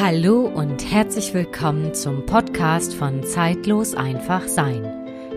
[0.00, 4.84] Hallo und herzlich willkommen zum Podcast von Zeitlos einfach sein.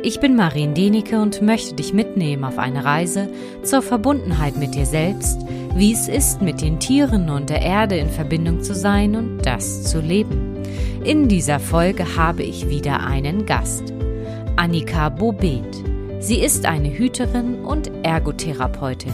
[0.02, 3.30] Ich bin Marien Denike und möchte dich mitnehmen auf eine Reise
[3.62, 5.40] zur Verbundenheit mit dir selbst,
[5.76, 9.84] wie es ist, mit den Tieren und der Erde in Verbindung zu sein und das
[9.84, 10.64] zu leben.
[11.04, 13.94] In dieser Folge habe ich wieder einen Gast.
[14.56, 15.84] Annika Bobet.
[16.20, 19.14] Sie ist eine Hüterin und Ergotherapeutin.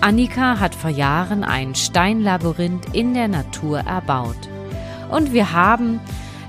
[0.00, 4.48] Annika hat vor Jahren ein Steinlabyrinth in der Natur erbaut
[5.10, 6.00] und wir haben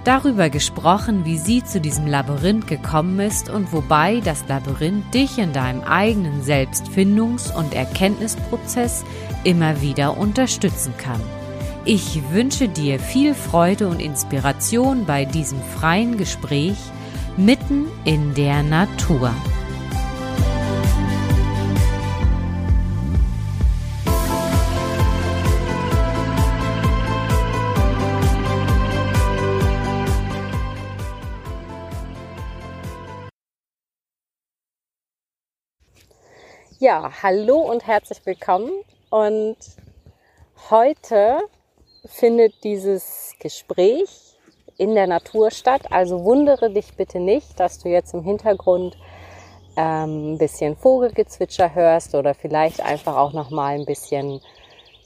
[0.03, 5.51] darüber gesprochen, wie sie zu diesem Labyrinth gekommen ist und wobei das Labyrinth dich in
[5.51, 9.03] deinem eigenen Selbstfindungs- und Erkenntnisprozess
[9.43, 11.21] immer wieder unterstützen kann.
[11.83, 16.77] Ich wünsche dir viel Freude und Inspiration bei diesem freien Gespräch
[17.37, 19.33] mitten in der Natur.
[36.79, 38.69] Ja, hallo und herzlich willkommen.
[39.09, 39.57] Und
[40.69, 41.39] heute
[42.05, 44.37] findet dieses Gespräch
[44.77, 45.91] in der Natur statt.
[45.91, 48.95] Also wundere dich bitte nicht, dass du jetzt im Hintergrund
[49.75, 54.39] ähm, ein bisschen Vogelgezwitscher hörst oder vielleicht einfach auch noch mal ein bisschen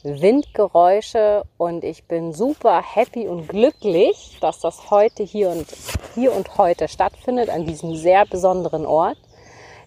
[0.03, 1.43] Windgeräusche.
[1.55, 5.67] Und ich bin super happy und glücklich, dass das heute hier und
[6.15, 9.17] hier und heute stattfindet an diesem sehr besonderen Ort,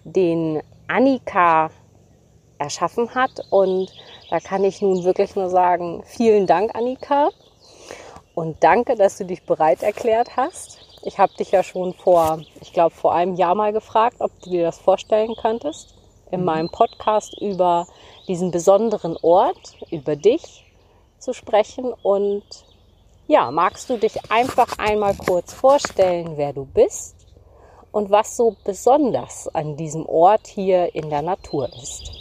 [0.03, 1.69] den Annika
[2.57, 3.31] erschaffen hat.
[3.49, 3.91] Und
[4.29, 7.29] da kann ich nun wirklich nur sagen, vielen Dank, Annika.
[8.33, 10.79] Und danke, dass du dich bereit erklärt hast.
[11.03, 14.49] Ich habe dich ja schon vor, ich glaube, vor einem Jahr mal gefragt, ob du
[14.49, 15.93] dir das vorstellen könntest,
[16.31, 16.45] in mhm.
[16.45, 17.87] meinem Podcast über
[18.27, 20.65] diesen besonderen Ort, über dich
[21.19, 21.93] zu sprechen.
[22.01, 22.43] Und
[23.27, 27.14] ja, magst du dich einfach einmal kurz vorstellen, wer du bist
[27.95, 32.11] und was so besonders an diesem Ort hier in der Natur ist?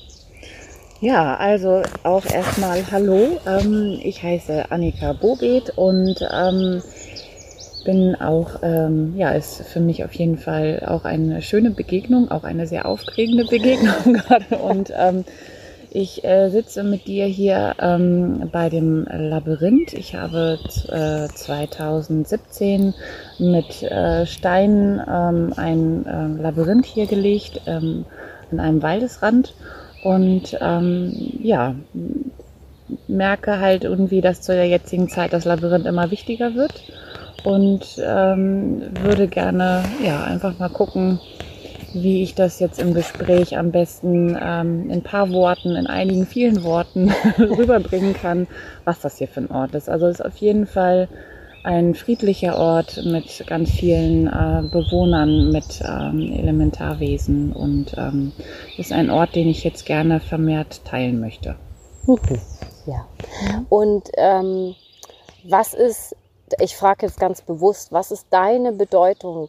[1.01, 3.41] Ja, also auch erstmal Hallo.
[3.45, 6.81] Ähm, ich heiße Annika Bobet und ähm,
[7.85, 12.45] bin auch, ähm, ja, ist für mich auf jeden Fall auch eine schöne Begegnung, auch
[12.45, 14.57] eine sehr aufregende Begegnung gerade.
[14.57, 15.25] Und ähm,
[15.95, 19.95] ich äh, sitze mit dir hier ähm, bei dem Labyrinth.
[19.95, 22.95] Ich habe äh, 2017
[23.39, 28.05] mit äh, Steinen ähm, ein äh, Labyrinth hier gelegt ähm,
[28.51, 29.55] an einem Waldesrand
[30.03, 31.77] und ähm, ja,
[33.07, 36.75] merke halt irgendwie, dass zu der jetzigen Zeit das Labyrinth immer wichtiger wird
[37.45, 41.21] und ähm, würde gerne ja einfach mal gucken,
[41.95, 46.63] wie ich das jetzt im Gespräch am besten ähm, in paar Worten, in einigen vielen
[46.65, 48.47] Worten rüberbringen kann,
[48.85, 49.89] was das hier für ein Ort ist.
[49.89, 51.09] Also es ist auf jeden Fall
[51.65, 58.33] ein friedlicher Ort mit ganz vielen äh, Bewohnern, mit ähm, Elementarwesen und ähm,
[58.77, 61.57] ist ein Ort, den ich jetzt gerne vermehrt teilen möchte.
[62.87, 63.07] Ja.
[63.71, 64.75] Und ähm,
[65.45, 66.15] was ist,
[66.61, 69.49] ich frage jetzt ganz bewusst, was ist deine Bedeutung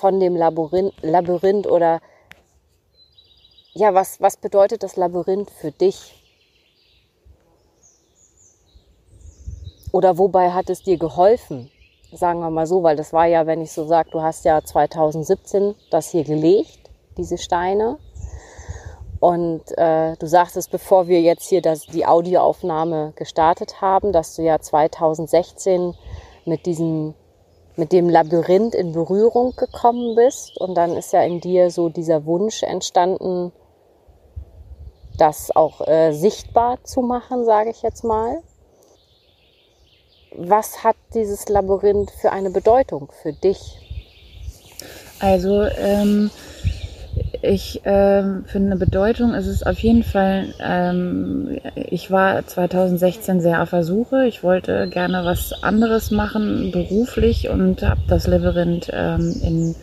[0.00, 2.00] von dem Labyrinth, Labyrinth oder
[3.74, 6.16] ja, was, was bedeutet das Labyrinth für dich?
[9.92, 11.70] Oder wobei hat es dir geholfen?
[12.12, 14.62] Sagen wir mal so, weil das war ja, wenn ich so sage, du hast ja
[14.62, 17.98] 2017 das hier gelegt, diese Steine.
[19.20, 24.42] Und äh, du sagtest, bevor wir jetzt hier das, die Audioaufnahme gestartet haben, dass du
[24.42, 25.94] ja 2016
[26.46, 27.14] mit diesem
[27.76, 32.26] mit dem Labyrinth in Berührung gekommen bist und dann ist ja in dir so dieser
[32.26, 33.52] Wunsch entstanden,
[35.16, 38.42] das auch äh, sichtbar zu machen, sage ich jetzt mal
[40.36, 43.76] was hat dieses Labyrinth für eine Bedeutung für dich?
[45.18, 46.30] Also ähm,
[47.42, 53.70] ich ähm, eine Bedeutung ist es auf jeden Fall, ähm, ich war 2016 sehr auf
[53.70, 54.26] der Suche.
[54.26, 59.74] Ich wollte gerne was anderes machen, beruflich und habe das Labyrinth ähm, in,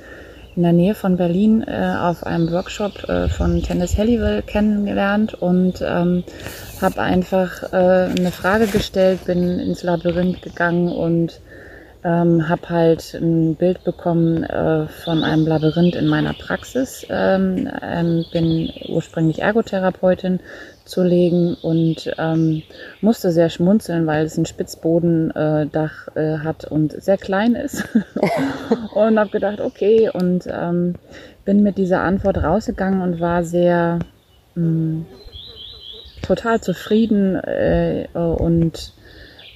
[0.56, 5.82] in der Nähe von Berlin äh, auf einem Workshop äh, von Tennis Halliwell kennengelernt und
[5.82, 6.24] ähm,
[6.82, 11.40] habe einfach äh, eine Frage gestellt, bin ins Labyrinth gegangen und
[12.04, 17.06] ähm, habe halt ein Bild bekommen äh, von einem Labyrinth in meiner Praxis.
[17.10, 20.40] Ähm, ähm, bin ursprünglich Ergotherapeutin
[20.86, 22.64] zu legen und ähm,
[23.02, 27.84] musste sehr schmunzeln, weil es ein Spitzbodendach äh, hat und sehr klein ist.
[28.94, 30.96] und habe gedacht, okay, und ähm,
[31.46, 34.00] bin mit dieser Antwort rausgegangen und war sehr
[34.56, 35.06] mh, mm,
[36.22, 38.94] total zufrieden äh, und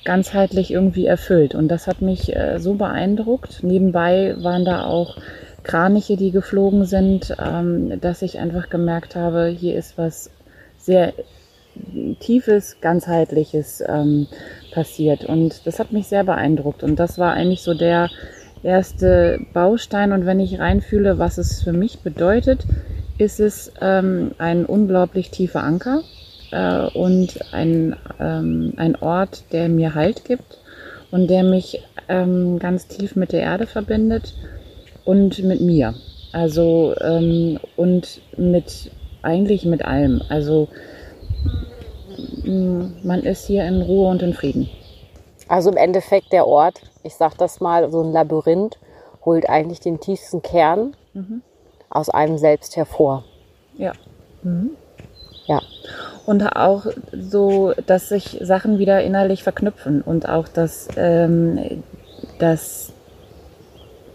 [0.03, 1.55] ganzheitlich irgendwie erfüllt.
[1.55, 3.63] Und das hat mich äh, so beeindruckt.
[3.63, 5.17] Nebenbei waren da auch
[5.63, 10.31] Kraniche, die geflogen sind, ähm, dass ich einfach gemerkt habe, hier ist was
[10.77, 11.13] sehr
[12.19, 14.27] tiefes, ganzheitliches ähm,
[14.73, 15.25] passiert.
[15.25, 16.83] Und das hat mich sehr beeindruckt.
[16.83, 18.09] Und das war eigentlich so der
[18.63, 20.11] erste Baustein.
[20.11, 22.65] Und wenn ich reinfühle, was es für mich bedeutet,
[23.17, 26.01] ist es ähm, ein unglaublich tiefer Anker
[26.51, 30.59] äh, und ein, ähm, ein Ort, der mir Halt gibt
[31.11, 34.33] und der mich ähm, ganz tief mit der Erde verbindet
[35.05, 35.93] und mit mir.
[36.31, 40.21] Also ähm, und mit eigentlich mit allem.
[40.29, 40.69] Also
[42.43, 44.69] man ist hier in Ruhe und in Frieden.
[45.47, 48.77] Also im Endeffekt der Ort, ich sag das mal, so ein Labyrinth
[49.25, 51.41] holt eigentlich den tiefsten Kern mhm.
[51.89, 53.23] aus einem selbst hervor.
[53.77, 53.93] Ja.
[54.43, 54.71] Mhm.
[55.47, 55.61] Ja.
[56.25, 61.83] Und auch so, dass sich Sachen wieder innerlich verknüpfen und auch, dass, ähm,
[62.39, 62.93] dass,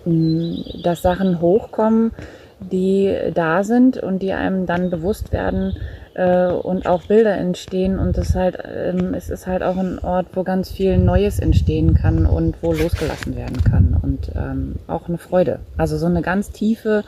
[0.05, 2.12] dass Sachen hochkommen,
[2.61, 5.76] die da sind und die einem dann bewusst werden
[6.14, 10.29] äh, und auch Bilder entstehen und es halt ähm, es ist halt auch ein Ort,
[10.35, 15.19] wo ganz viel Neues entstehen kann und wo losgelassen werden kann und ähm, auch eine
[15.19, 17.05] Freude, also so eine ganz tiefe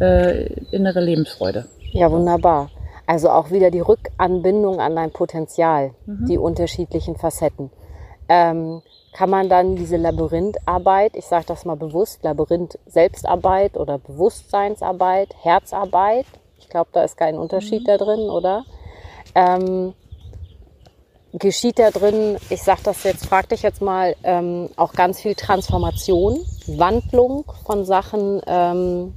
[0.00, 1.66] äh, innere Lebensfreude.
[1.92, 2.70] Ja, wunderbar.
[3.08, 6.26] Also auch wieder die Rückanbindung an dein Potenzial, mhm.
[6.26, 7.70] die unterschiedlichen Facetten.
[8.28, 8.82] Ähm,
[9.14, 16.26] kann man dann diese Labyrintharbeit, ich sage das mal bewusst, Labyrinth Selbstarbeit oder Bewusstseinsarbeit, Herzarbeit,
[16.58, 17.86] ich glaube, da ist kein Unterschied mhm.
[17.86, 18.66] da drin, oder?
[19.34, 19.94] Ähm,
[21.32, 25.34] geschieht da drin, ich sage das jetzt, frag dich jetzt mal, ähm, auch ganz viel
[25.34, 29.14] Transformation, Wandlung von Sachen, ähm,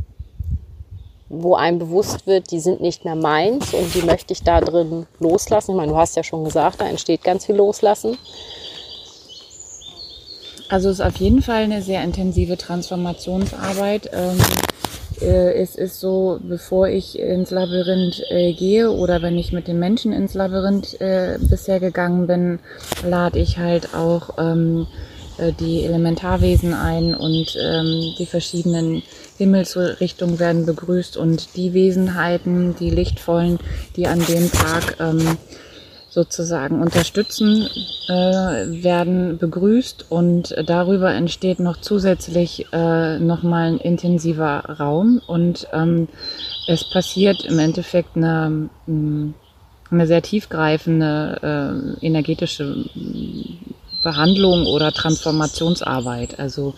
[1.32, 5.06] wo einem bewusst wird, die sind nicht mehr meins und die möchte ich da drin
[5.20, 5.72] loslassen.
[5.72, 8.18] Ich meine, du hast ja schon gesagt, da entsteht ganz viel Loslassen.
[10.70, 14.10] Also es ist auf jeden Fall eine sehr intensive Transformationsarbeit.
[14.14, 14.38] Ähm,
[15.22, 19.80] äh, es ist so, bevor ich ins Labyrinth äh, gehe oder wenn ich mit den
[19.80, 22.60] Menschen ins Labyrinth äh, bisher gegangen bin,
[23.06, 24.88] lade ich halt auch ähm,
[25.38, 29.04] äh, die Elementarwesen ein und ähm, die verschiedenen
[29.42, 33.60] Himmelsrichtungen werden begrüßt und die Wesenheiten, die lichtvollen,
[33.96, 35.38] die an dem Tag ähm,
[36.12, 37.68] sozusagen unterstützen,
[38.08, 46.08] äh, werden begrüßt und darüber entsteht noch zusätzlich äh, nochmal ein intensiver Raum und ähm,
[46.68, 49.34] es passiert im Endeffekt eine, mm,
[49.90, 52.86] eine sehr tiefgreifende äh, energetische
[54.04, 56.40] Behandlung oder Transformationsarbeit.
[56.40, 56.76] Also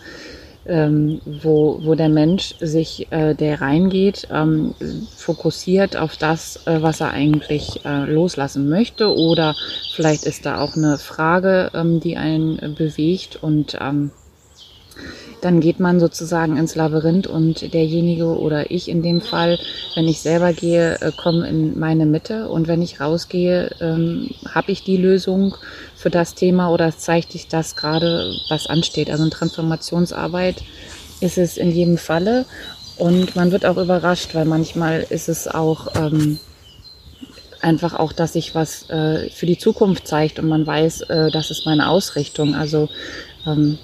[0.66, 4.74] ähm, wo, wo der Mensch sich, äh, der reingeht, ähm,
[5.16, 9.14] fokussiert auf das, äh, was er eigentlich äh, loslassen möchte.
[9.14, 9.54] Oder
[9.94, 14.10] vielleicht ist da auch eine Frage, ähm, die einen bewegt und ähm,
[15.44, 19.58] dann geht man sozusagen ins Labyrinth und derjenige oder ich in dem Fall,
[19.94, 24.72] wenn ich selber gehe, äh, komme in meine Mitte und wenn ich rausgehe, ähm, habe
[24.72, 25.54] ich die Lösung
[25.94, 29.10] für das Thema oder zeigt sich das gerade, was ansteht.
[29.10, 30.62] Also eine Transformationsarbeit
[31.20, 32.46] ist es in jedem Falle
[32.96, 36.38] und man wird auch überrascht, weil manchmal ist es auch ähm,
[37.60, 41.50] einfach auch, dass sich was äh, für die Zukunft zeigt und man weiß, äh, das
[41.50, 42.54] ist meine Ausrichtung.
[42.54, 42.88] Also
[43.46, 43.78] ähm,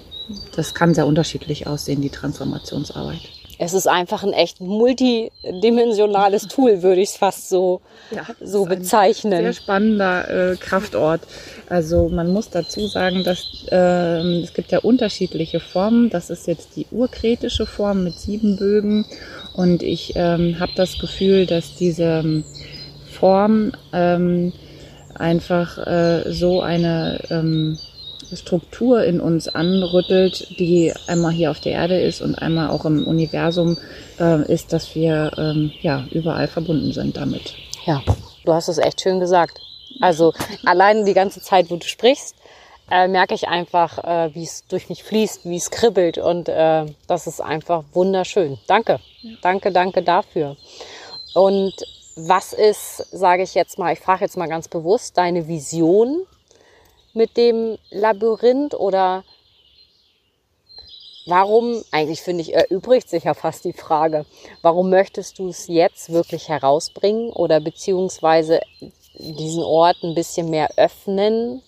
[0.55, 3.21] das kann sehr unterschiedlich aussehen, die Transformationsarbeit.
[3.63, 9.43] Es ist einfach ein echt multidimensionales Tool, würde ich es fast so, ja, so bezeichnen.
[9.43, 11.21] sehr spannender äh, Kraftort.
[11.69, 16.09] Also man muss dazu sagen, dass äh, es gibt ja unterschiedliche Formen.
[16.09, 19.05] Das ist jetzt die urkretische Form mit sieben Bögen.
[19.53, 22.43] Und ich ähm, habe das Gefühl, dass diese ähm,
[23.11, 24.53] Form ähm,
[25.13, 27.77] einfach äh, so eine ähm,
[28.37, 33.05] Struktur in uns anrüttelt, die einmal hier auf der Erde ist und einmal auch im
[33.05, 33.77] Universum
[34.19, 37.55] äh, ist, dass wir ähm, ja überall verbunden sind damit.
[37.85, 38.01] Ja,
[38.45, 39.59] du hast es echt schön gesagt.
[39.99, 40.33] Also
[40.65, 42.35] allein die ganze Zeit, wo du sprichst,
[42.89, 46.85] äh, merke ich einfach, äh, wie es durch mich fließt, wie es kribbelt und äh,
[47.07, 48.57] das ist einfach wunderschön.
[48.67, 49.31] Danke, ja.
[49.41, 50.57] danke, danke dafür.
[51.33, 51.73] Und
[52.15, 56.23] was ist, sage ich jetzt mal, ich frage jetzt mal ganz bewusst, deine Vision
[57.13, 59.23] mit dem Labyrinth oder
[61.25, 64.25] warum, eigentlich finde ich, erübrigt sich ja fast die Frage,
[64.61, 68.61] warum möchtest du es jetzt wirklich herausbringen oder beziehungsweise
[69.17, 71.61] diesen Ort ein bisschen mehr öffnen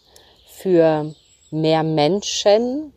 [0.48, 1.14] für
[1.52, 2.94] mehr Menschen?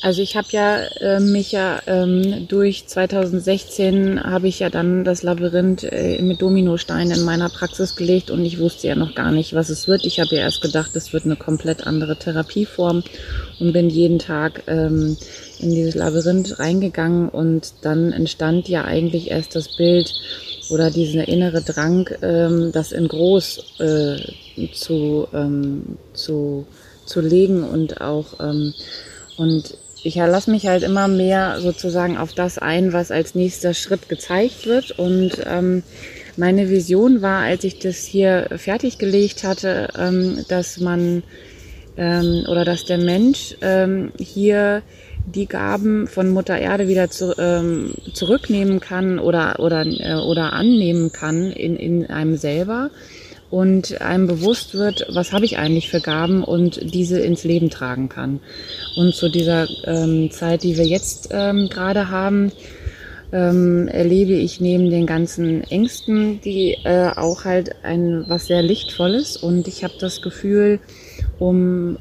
[0.00, 5.24] Also ich habe ja äh, mich ja ähm, durch 2016 habe ich ja dann das
[5.24, 9.54] Labyrinth äh, mit Dominosteinen in meiner Praxis gelegt und ich wusste ja noch gar nicht,
[9.54, 10.04] was es wird.
[10.04, 13.02] Ich habe ja erst gedacht, es wird eine komplett andere Therapieform
[13.58, 15.16] und bin jeden Tag ähm,
[15.58, 20.14] in dieses Labyrinth reingegangen und dann entstand ja eigentlich erst das Bild
[20.70, 24.16] oder dieser innere Drang, ähm, das in groß äh,
[24.72, 26.66] zu, ähm, zu,
[27.04, 28.72] zu legen und auch ähm,
[29.38, 34.08] und ich lasse mich halt immer mehr sozusagen auf das ein, was als nächster Schritt
[34.08, 34.98] gezeigt wird.
[34.98, 35.82] Und ähm,
[36.36, 41.22] meine Vision war, als ich das hier fertiggelegt hatte, ähm, dass man
[41.96, 44.82] ähm, oder dass der Mensch ähm, hier
[45.26, 51.12] die Gaben von Mutter Erde wieder zu, ähm, zurücknehmen kann oder, oder, äh, oder annehmen
[51.12, 52.90] kann in, in einem selber
[53.50, 58.08] und einem bewusst wird, was habe ich eigentlich für Gaben und diese ins Leben tragen
[58.08, 58.40] kann.
[58.96, 62.52] Und zu dieser ähm, Zeit, die wir jetzt ähm, gerade haben,
[63.32, 69.36] ähm, erlebe ich neben den ganzen Ängsten, die äh, auch halt ein was sehr lichtvolles
[69.36, 70.80] und ich habe das Gefühl,
[71.38, 71.98] um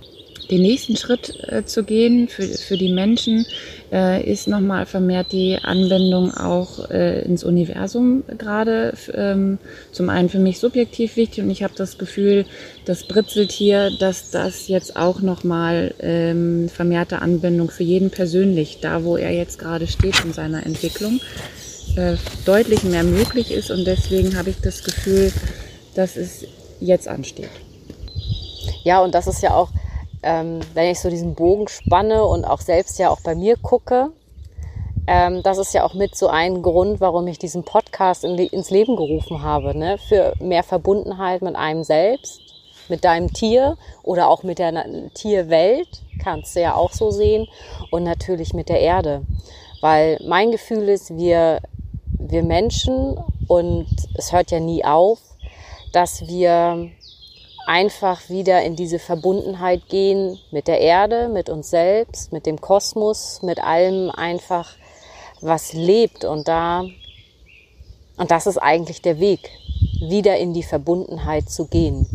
[0.49, 3.45] den nächsten Schritt äh, zu gehen für, für die Menschen,
[3.91, 8.93] äh, ist nochmal vermehrt die Anwendung auch äh, ins Universum gerade.
[9.13, 9.59] Ähm,
[9.91, 12.45] zum einen für mich subjektiv wichtig und ich habe das Gefühl,
[12.85, 19.03] das britzelt hier, dass das jetzt auch nochmal ähm, vermehrte Anwendung für jeden persönlich, da
[19.03, 21.19] wo er jetzt gerade steht in seiner Entwicklung,
[21.95, 25.31] äh, deutlich mehr möglich ist und deswegen habe ich das Gefühl,
[25.95, 26.45] dass es
[26.79, 27.49] jetzt ansteht.
[28.83, 29.71] Ja, und das ist ja auch
[30.27, 34.11] ähm, wenn ich so diesen Bogen spanne und auch selbst ja auch bei mir gucke,
[35.07, 38.69] ähm, das ist ja auch mit so ein Grund, warum ich diesen Podcast in, ins
[38.69, 39.97] Leben gerufen habe, ne?
[39.97, 42.41] für mehr Verbundenheit mit einem selbst,
[42.89, 45.87] mit deinem Tier oder auch mit der Tierwelt,
[46.21, 47.47] kannst du ja auch so sehen,
[47.91, 49.21] und natürlich mit der Erde.
[49.79, 51.61] Weil mein Gefühl ist, wir,
[52.19, 53.17] wir Menschen,
[53.47, 55.19] und es hört ja nie auf,
[55.93, 56.91] dass wir
[57.67, 63.41] einfach wieder in diese Verbundenheit gehen mit der Erde, mit uns selbst, mit dem Kosmos,
[63.41, 64.69] mit allem einfach,
[65.41, 66.23] was lebt.
[66.23, 66.85] Und da,
[68.15, 69.49] und das ist eigentlich der Weg,
[69.99, 72.07] wieder in die Verbundenheit zu gehen.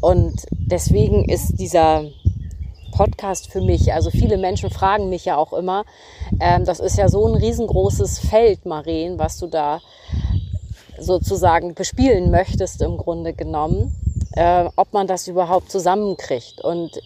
[0.00, 2.04] Und deswegen ist dieser
[2.92, 5.84] Podcast für mich, also viele Menschen fragen mich ja auch immer,
[6.40, 9.80] ähm, das ist ja so ein riesengroßes Feld, Maren, was du da
[10.96, 13.96] sozusagen bespielen möchtest im Grunde genommen
[14.34, 16.60] äh, ob man das überhaupt zusammenkriegt.
[16.60, 17.00] Und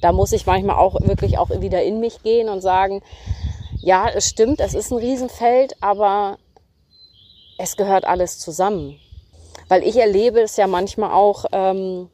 [0.00, 3.02] da muss ich manchmal auch wirklich auch wieder in mich gehen und sagen,
[3.82, 6.38] ja, es stimmt, es ist ein Riesenfeld, aber
[7.58, 8.98] es gehört alles zusammen.
[9.68, 12.10] Weil ich erlebe es ja manchmal auch, ähm,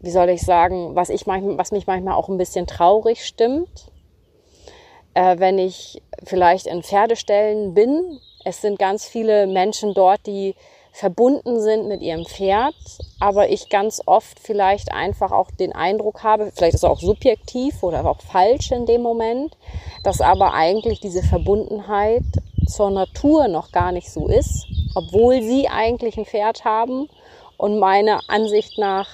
[0.00, 3.90] wie soll ich sagen, was, ich manchmal, was mich manchmal auch ein bisschen traurig stimmt,
[5.14, 8.18] äh, wenn ich vielleicht in Pferdestellen bin.
[8.44, 10.54] Es sind ganz viele Menschen dort, die
[10.92, 12.74] verbunden sind mit ihrem Pferd,
[13.20, 17.82] aber ich ganz oft vielleicht einfach auch den Eindruck habe, vielleicht ist es auch subjektiv
[17.82, 19.56] oder auch falsch in dem Moment,
[20.02, 22.24] dass aber eigentlich diese Verbundenheit
[22.66, 27.08] zur Natur noch gar nicht so ist, obwohl sie eigentlich ein Pferd haben
[27.56, 29.08] und meiner Ansicht nach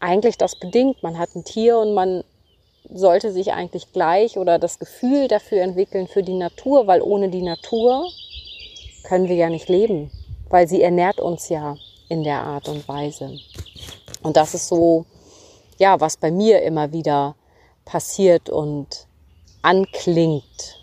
[0.00, 1.02] eigentlich das bedingt.
[1.02, 2.22] Man hat ein Tier und man
[2.88, 7.42] sollte sich eigentlich gleich oder das Gefühl dafür entwickeln für die Natur, weil ohne die
[7.42, 8.08] Natur
[9.06, 10.10] können wir ja nicht leben,
[10.50, 11.76] weil sie ernährt uns ja
[12.08, 13.38] in der Art und Weise.
[14.22, 15.06] Und das ist so,
[15.78, 17.36] ja, was bei mir immer wieder
[17.84, 19.06] passiert und
[19.62, 20.80] anklingt.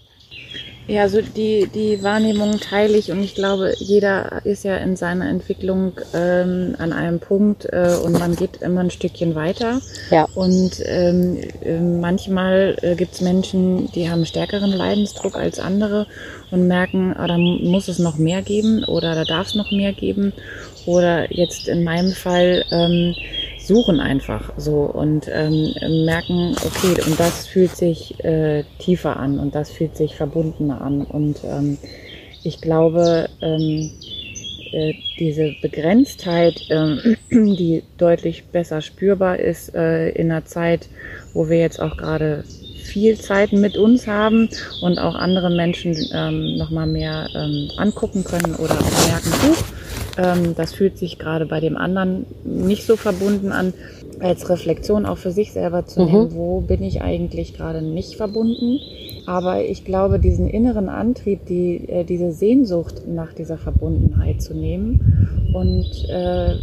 [0.87, 5.29] Ja, so die, die Wahrnehmung teile ich und ich glaube, jeder ist ja in seiner
[5.29, 9.81] Entwicklung ähm, an einem Punkt äh, und man geht immer ein Stückchen weiter.
[10.11, 10.27] Ja.
[10.35, 16.05] Und ähm, äh, manchmal äh, gibt es Menschen, die haben stärkeren Leidensdruck als andere
[16.51, 19.93] und merken, ah, da muss es noch mehr geben oder da darf es noch mehr
[19.93, 20.33] geben.
[20.85, 23.15] Oder jetzt in meinem Fall ähm,
[23.65, 25.73] suchen einfach so und ähm,
[26.05, 31.01] merken, okay, und das fühlt sich äh, tiefer an und das fühlt sich verbundener an.
[31.01, 31.77] Und ähm,
[32.43, 33.91] ich glaube, ähm,
[34.73, 40.89] äh, diese Begrenztheit, ähm, die deutlich besser spürbar ist äh, in einer Zeit,
[41.33, 42.43] wo wir jetzt auch gerade
[42.83, 44.49] viel Zeit mit uns haben
[44.81, 49.82] und auch andere Menschen ähm, nochmal mehr ähm, angucken können oder auch merken, uh,
[50.17, 53.73] ähm, das fühlt sich gerade bei dem anderen nicht so verbunden an,
[54.19, 56.35] als Reflexion auch für sich selber zu nehmen, mhm.
[56.35, 58.79] wo bin ich eigentlich gerade nicht verbunden
[59.25, 65.51] aber ich glaube, diesen inneren Antrieb, die, äh, diese Sehnsucht nach dieser Verbundenheit zu nehmen
[65.53, 66.55] und äh,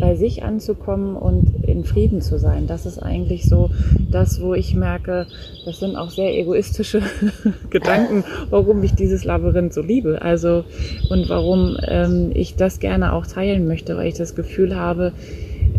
[0.00, 3.70] bei sich anzukommen und in Frieden zu sein, das ist eigentlich so
[4.10, 5.26] das, wo ich merke,
[5.64, 7.02] das sind auch sehr egoistische
[7.70, 10.22] Gedanken, warum ich dieses Labyrinth so liebe.
[10.22, 10.64] Also
[11.10, 15.12] und warum ähm, ich das gerne auch teilen möchte, weil ich das Gefühl habe,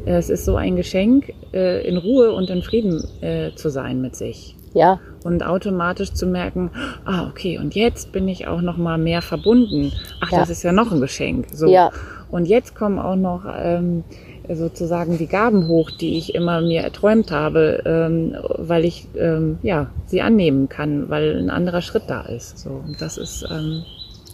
[0.06, 4.16] es ist so ein Geschenk, äh, in Ruhe und in Frieden äh, zu sein mit
[4.16, 4.56] sich.
[4.74, 5.00] Ja.
[5.24, 6.72] Und automatisch zu merken,
[7.06, 9.92] ah, okay, und jetzt bin ich auch noch mal mehr verbunden.
[10.22, 10.40] Ach, Ja.
[10.40, 11.48] das ist ja noch ein Geschenk.
[11.54, 11.68] So.
[11.68, 11.92] Ja.
[12.30, 14.04] Und jetzt kommen auch noch ähm,
[14.50, 19.88] sozusagen die Gaben hoch, die ich immer mir erträumt habe, ähm, weil ich ähm, ja
[20.08, 22.58] sie annehmen kann, weil ein anderer Schritt da ist.
[22.60, 23.84] So, und das ist ähm,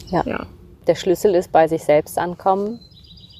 [0.10, 0.24] Ja.
[0.26, 0.46] ja.
[0.86, 2.80] Der Schlüssel ist bei sich selbst ankommen,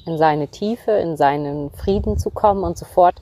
[0.04, 3.14] in seine Tiefe, in seinen Frieden zu kommen und sofort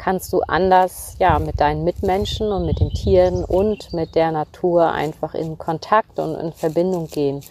[0.00, 4.90] kannst du anders ja mit deinen Mitmenschen und mit den Tieren und mit der Natur
[4.92, 7.42] einfach in Kontakt und in Verbindung gehen.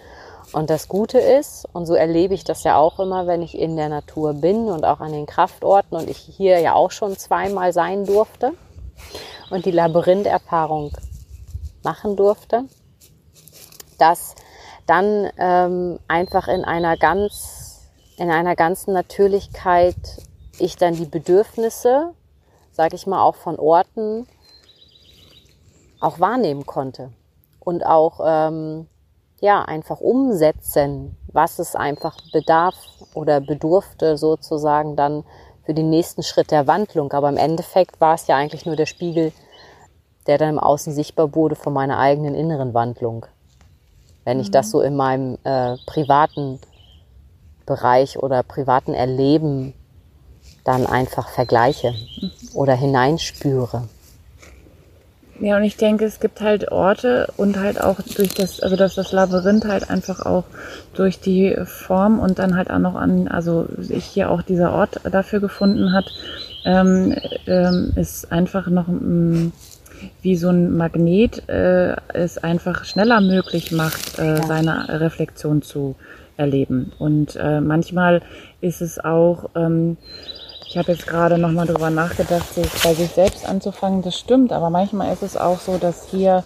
[0.52, 3.76] Und das Gute ist, und so erlebe ich das ja auch immer, wenn ich in
[3.76, 7.72] der Natur bin und auch an den Kraftorten und ich hier ja auch schon zweimal
[7.72, 8.54] sein durfte
[9.52, 10.92] und die Labyrintherfahrung
[11.84, 12.64] machen durfte,
[14.00, 14.34] dass
[14.88, 19.96] dann ähm, einfach in einer ganz, in einer ganzen Natürlichkeit
[20.58, 22.16] ich dann die Bedürfnisse,
[22.80, 24.26] sage ich mal, auch von Orten
[26.00, 27.12] auch wahrnehmen konnte
[27.60, 28.88] und auch ähm,
[29.42, 32.76] ja einfach umsetzen, was es einfach bedarf
[33.14, 35.26] oder bedurfte sozusagen dann
[35.66, 37.12] für den nächsten Schritt der Wandlung.
[37.12, 39.34] Aber im Endeffekt war es ja eigentlich nur der Spiegel,
[40.26, 43.26] der dann im Außen sichtbar wurde von meiner eigenen inneren Wandlung.
[44.24, 46.62] Wenn ich das so in meinem äh, privaten
[47.66, 49.74] Bereich oder privaten Erleben
[50.64, 51.94] dann einfach vergleiche
[52.54, 53.88] oder hineinspüre.
[55.42, 58.96] Ja, und ich denke, es gibt halt Orte und halt auch durch das, also dass
[58.96, 60.44] das Labyrinth halt einfach auch
[60.94, 65.00] durch die Form und dann halt auch noch an, also sich hier auch dieser Ort
[65.10, 66.12] dafür gefunden hat,
[66.66, 67.16] ähm,
[67.48, 69.54] ähm, ist einfach noch ähm,
[70.22, 74.44] wie so ein Magnet äh, es einfach schneller möglich macht, äh, Ja.
[74.46, 75.96] seine Reflexion zu
[76.36, 76.92] erleben.
[77.00, 78.22] Und äh, manchmal
[78.60, 79.96] ist es auch, ähm,
[80.70, 84.70] ich habe jetzt gerade nochmal drüber nachgedacht, sich bei sich selbst anzufangen, das stimmt, aber
[84.70, 86.44] manchmal ist es auch so, dass hier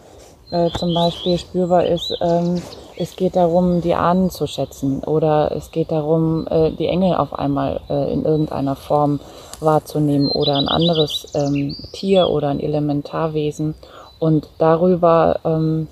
[0.50, 2.62] äh, zum Beispiel spürbar ist, ähm,
[2.96, 7.38] es geht darum, die Ahnen zu schätzen oder es geht darum, äh, die Engel auf
[7.38, 9.20] einmal äh, in irgendeiner Form
[9.60, 13.76] wahrzunehmen oder ein anderes ähm, Tier oder ein Elementarwesen.
[14.20, 15.88] Und darüber ähm,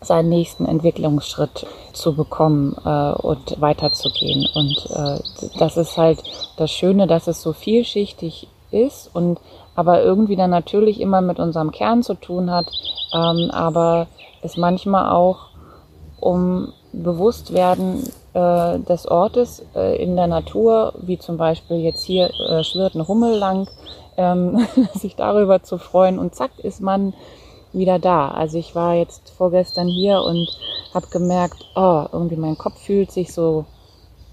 [0.00, 4.46] seinen nächsten Entwicklungsschritt zu bekommen äh, und weiterzugehen.
[4.54, 5.18] Und äh,
[5.58, 6.22] das ist halt
[6.56, 9.40] das Schöne, dass es so vielschichtig ist und
[9.74, 12.66] aber irgendwie dann natürlich immer mit unserem Kern zu tun hat,
[13.14, 14.08] ähm, aber
[14.42, 15.48] es manchmal auch
[16.20, 18.02] um Bewusstwerden
[18.34, 23.06] äh, des Ortes äh, in der Natur, wie zum Beispiel jetzt hier äh, schwirrt eine
[23.06, 23.68] Hummel lang,
[24.16, 27.14] ähm, sich darüber zu freuen und zack ist man
[27.72, 28.28] wieder da.
[28.28, 30.48] Also ich war jetzt vorgestern hier und
[30.94, 33.64] habe gemerkt, oh, irgendwie mein Kopf fühlt sich so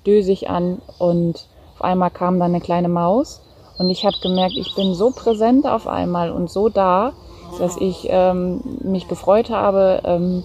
[0.06, 3.42] dösig an und auf einmal kam dann eine kleine Maus
[3.78, 7.14] und ich habe gemerkt, ich bin so präsent auf einmal und so da,
[7.60, 10.44] dass ich ähm, mich gefreut habe, ähm,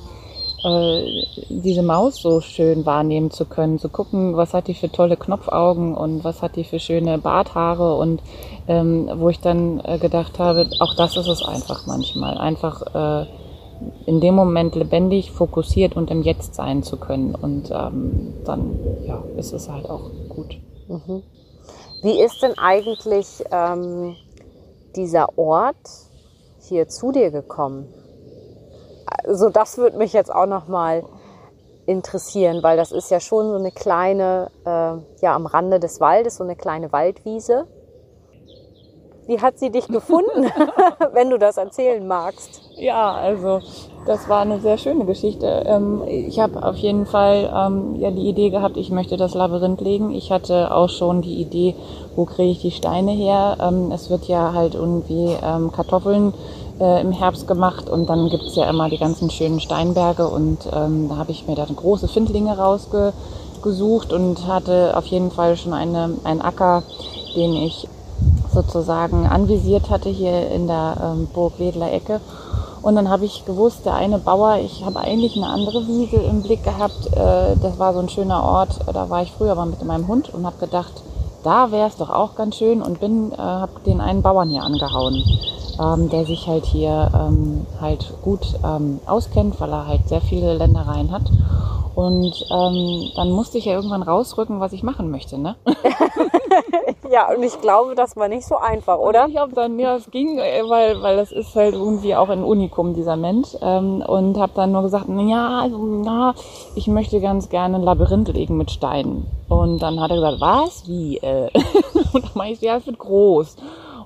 [0.64, 5.16] äh, diese Maus so schön wahrnehmen zu können, zu gucken, was hat die für tolle
[5.16, 8.20] Knopfaugen und was hat die für schöne Barthaare und
[8.70, 13.26] ähm, wo ich dann äh, gedacht habe, auch das ist es einfach manchmal, einfach äh,
[14.06, 19.24] in dem Moment lebendig, fokussiert und im Jetzt sein zu können und ähm, dann ja,
[19.36, 20.56] ist es halt auch gut.
[20.86, 21.24] Mhm.
[22.02, 24.14] Wie ist denn eigentlich ähm,
[24.94, 25.74] dieser Ort
[26.60, 27.92] hier zu dir gekommen?
[29.24, 31.02] Also das würde mich jetzt auch noch mal
[31.86, 36.36] interessieren, weil das ist ja schon so eine kleine, äh, ja am Rande des Waldes,
[36.36, 37.66] so eine kleine Waldwiese.
[39.30, 40.50] Wie hat sie dich gefunden,
[41.12, 42.62] wenn du das erzählen magst?
[42.76, 43.60] Ja, also
[44.04, 45.62] das war eine sehr schöne Geschichte.
[45.66, 49.82] Ähm, ich habe auf jeden Fall ähm, ja die Idee gehabt, ich möchte das Labyrinth
[49.82, 50.10] legen.
[50.10, 51.76] Ich hatte auch schon die Idee,
[52.16, 53.56] wo kriege ich die Steine her.
[53.60, 55.36] Ähm, es wird ja halt irgendwie
[55.76, 56.34] Kartoffeln
[56.80, 61.16] äh, im Herbst gemacht und dann gibt's ja immer die ganzen schönen Steinberge und da
[61.16, 66.40] habe ich mir da große Findlinge rausgesucht und hatte auf jeden Fall schon eine, einen
[66.40, 66.82] Acker,
[67.36, 67.86] den ich
[68.52, 72.20] sozusagen anvisiert hatte hier in der ähm, Burg Wedler Ecke.
[72.82, 76.42] Und dann habe ich gewusst, der eine Bauer, ich habe eigentlich eine andere Wiese im
[76.42, 77.08] Blick gehabt.
[77.12, 78.80] Äh, das war so ein schöner Ort.
[78.92, 80.92] Da war ich früher mal mit meinem Hund und habe gedacht,
[81.44, 84.62] da wäre es doch auch ganz schön und bin, äh, habe den einen Bauern hier
[84.62, 85.22] angehauen.
[85.80, 90.54] ähm, der sich halt hier ähm, halt gut ähm, auskennt, weil er halt sehr viele
[90.54, 91.22] Ländereien hat.
[91.94, 95.56] Und ähm, dann musste ich ja irgendwann rausrücken, was ich machen möchte, ne?
[97.10, 99.26] ja, und ich glaube, das war nicht so einfach, oder?
[99.28, 102.44] Ich habe dann, ja, es ging, äh, weil, weil das ist halt irgendwie auch ein
[102.44, 103.48] Unikum, dieser Mensch.
[103.60, 106.34] Ähm, und habe dann nur gesagt, ja, also, na,
[106.76, 109.26] ich möchte ganz gerne ein Labyrinth legen mit Steinen.
[109.48, 110.88] Und dann hat er gesagt, was?
[110.88, 111.18] Wie?
[111.18, 111.50] Äh?
[112.12, 113.56] und dann meinte ich, ja, es wird groß.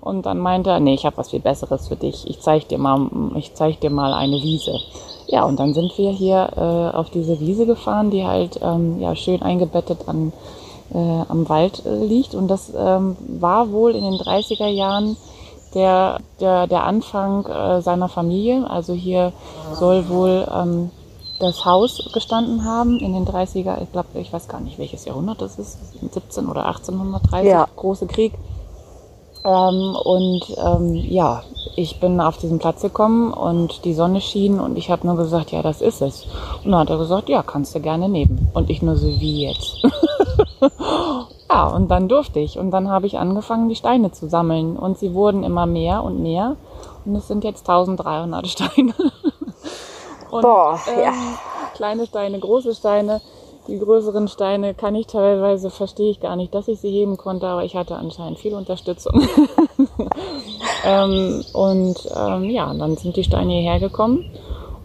[0.01, 2.29] Und dann meinte er, nee, ich habe was viel Besseres für dich.
[2.29, 4.79] Ich zeig dir mal, ich zeig dir mal eine Wiese.
[5.27, 9.17] Ja, und dann sind wir hier äh, auf diese Wiese gefahren, die halt ähm, ja
[9.17, 10.33] schön eingebettet an
[10.95, 12.35] äh, am Wald äh, liegt.
[12.35, 15.17] Und das ähm, war wohl in den 30er Jahren
[15.75, 18.69] der, der, der Anfang äh, seiner Familie.
[18.71, 19.33] Also hier
[19.75, 20.91] soll wohl ähm,
[21.41, 25.43] das Haus gestanden haben in den 30er, ich glaube, ich weiß gar nicht, welches Jahrhundert
[25.43, 27.67] das ist, 17 oder 1830, ja.
[27.77, 28.33] große Krieg.
[29.45, 31.43] Ähm, und ähm, ja,
[31.77, 35.51] ich bin auf diesen Platz gekommen und die Sonne schien und ich habe nur gesagt,
[35.51, 36.25] ja, das ist es.
[36.65, 38.49] Und dann hat er gesagt, ja, kannst du gerne nehmen.
[38.55, 39.83] Und ich nur so, wie jetzt?
[41.51, 42.59] ja, und dann durfte ich.
[42.59, 44.77] Und dann habe ich angefangen, die Steine zu sammeln.
[44.77, 46.57] Und sie wurden immer mehr und mehr.
[47.05, 48.95] Und es sind jetzt 1300 Steine.
[50.31, 51.09] und, Boah, ja.
[51.09, 51.39] Ähm,
[51.75, 53.21] kleine Steine, große Steine.
[53.67, 57.47] Die größeren Steine kann ich teilweise, verstehe ich gar nicht, dass ich sie heben konnte,
[57.47, 59.23] aber ich hatte anscheinend viel Unterstützung.
[60.85, 64.31] ähm, und ähm, ja, dann sind die Steine hierher gekommen.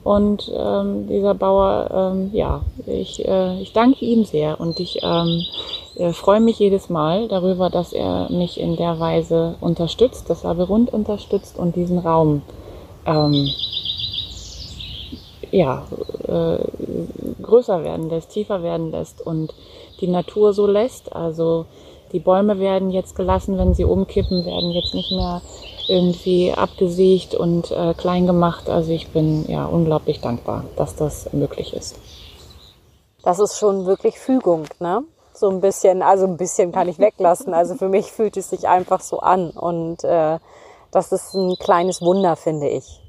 [0.04, 5.44] Und ähm, dieser Bauer, ähm, ja, ich, äh, ich danke ihm sehr und ich ähm,
[5.96, 10.94] äh, freue mich jedes Mal darüber, dass er mich in der Weise unterstützt, das Labyrinth
[10.94, 12.42] unterstützt und diesen Raum
[13.06, 13.50] ähm,
[15.52, 15.86] ja,
[16.28, 16.58] äh,
[17.42, 19.54] größer werden lässt, tiefer werden lässt und
[20.00, 21.14] die Natur so lässt.
[21.16, 21.66] Also
[22.12, 25.42] die Bäume werden jetzt gelassen, wenn sie umkippen, werden jetzt nicht mehr
[25.90, 28.70] irgendwie abgesägt und äh, klein gemacht.
[28.70, 31.98] Also ich bin ja unglaublich dankbar, dass das möglich ist.
[33.24, 35.04] Das ist schon wirklich Fügung, ne?
[35.34, 37.54] So ein bisschen, also ein bisschen kann ich weglassen.
[37.54, 40.40] Also für mich fühlt es sich einfach so an und äh,
[40.92, 43.02] das ist ein kleines Wunder, finde ich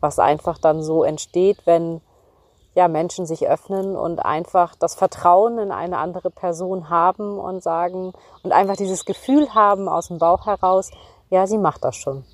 [0.00, 2.00] was einfach dann so entsteht, wenn
[2.74, 8.12] ja, Menschen sich öffnen und einfach das Vertrauen in eine andere Person haben und sagen
[8.44, 10.90] und einfach dieses Gefühl haben aus dem Bauch heraus,
[11.30, 12.24] ja, sie macht das schon.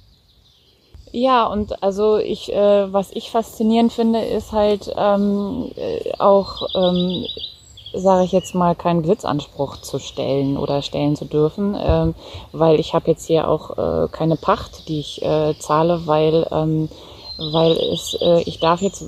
[1.13, 7.25] Ja, und also ich, äh, was ich faszinierend finde, ist halt ähm, äh, auch, ähm,
[7.93, 12.15] sage ich jetzt mal, keinen Blitzanspruch zu stellen oder stellen zu dürfen, ähm,
[12.51, 16.89] weil ich habe jetzt hier auch äh, keine Pacht, die ich äh, zahle, weil ähm,
[17.39, 19.05] weil es, äh, ich darf jetzt,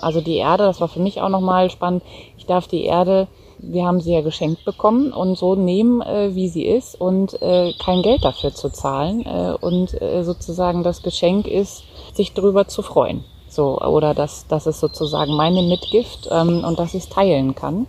[0.00, 2.02] also die Erde, das war für mich auch nochmal spannend,
[2.36, 3.28] ich darf die Erde,
[3.62, 7.72] wir haben sie ja geschenkt bekommen und so nehmen, äh, wie sie ist und äh,
[7.82, 12.82] kein Geld dafür zu zahlen äh, und äh, sozusagen das Geschenk ist, sich darüber zu
[12.82, 13.24] freuen.
[13.48, 17.86] So, oder dass, das ist sozusagen meine Mitgift ähm, und dass ich es teilen kann.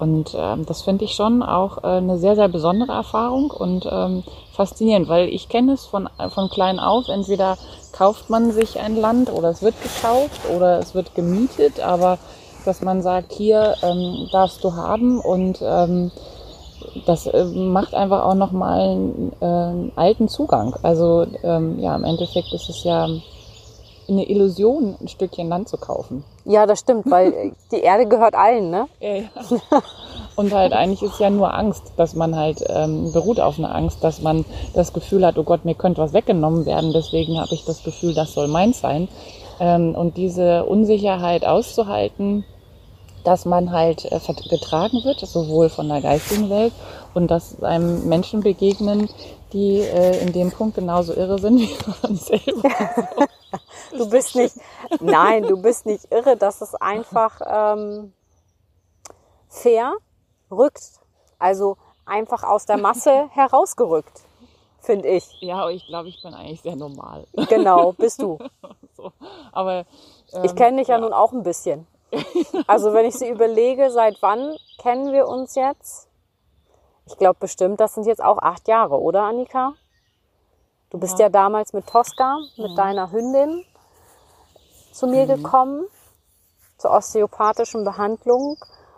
[0.00, 4.24] Und ähm, das finde ich schon auch äh, eine sehr, sehr besondere Erfahrung und ähm,
[4.52, 7.08] faszinierend, weil ich kenne es von, von klein auf.
[7.08, 7.56] Entweder
[7.92, 12.18] kauft man sich ein Land oder es wird gekauft oder es wird gemietet, aber
[12.66, 16.10] dass man sagt, hier ähm, darfst du haben und ähm,
[17.06, 20.74] das äh, macht einfach auch nochmal einen äh, alten Zugang.
[20.82, 23.08] Also ähm, ja, im Endeffekt ist es ja
[24.08, 26.24] eine Illusion, ein Stückchen Land zu kaufen.
[26.44, 28.86] Ja, das stimmt, weil die Erde gehört allen, ne?
[29.00, 29.28] Ja, ja.
[30.36, 34.02] Und halt eigentlich ist ja nur Angst, dass man halt ähm, beruht auf einer Angst,
[34.02, 37.64] dass man das Gefühl hat, oh Gott, mir könnte was weggenommen werden, deswegen habe ich
[37.64, 39.08] das Gefühl, das soll meins sein.
[39.60, 42.44] Ähm, und diese Unsicherheit auszuhalten,
[43.24, 46.72] dass man halt äh, getragen wird, sowohl von der geistigen Welt
[47.14, 49.08] und dass einem Menschen begegnen,
[49.52, 52.68] die äh, in dem Punkt genauso irre sind wie man selber.
[53.96, 54.56] du bist nicht,
[55.00, 58.12] nein, du bist nicht irre, das ist einfach ähm,
[59.48, 59.94] fair
[60.50, 61.00] rückt,
[61.38, 64.20] also einfach aus der Masse herausgerückt,
[64.80, 65.40] finde ich.
[65.40, 67.26] Ja, ich glaube, ich bin eigentlich sehr normal.
[67.48, 68.38] Genau, bist du.
[68.96, 69.12] so,
[69.52, 69.86] aber
[70.32, 71.86] ähm, ich kenne dich ja, ja nun auch ein bisschen.
[72.66, 76.08] Also wenn ich sie überlege, seit wann kennen wir uns jetzt?
[77.06, 79.74] Ich glaube bestimmt, das sind jetzt auch acht Jahre, oder Annika?
[80.90, 82.76] Du bist ja, ja damals mit Tosca, mit mhm.
[82.76, 83.64] deiner Hündin,
[84.92, 85.42] zu mir mhm.
[85.42, 85.86] gekommen,
[86.78, 88.56] zur osteopathischen Behandlung.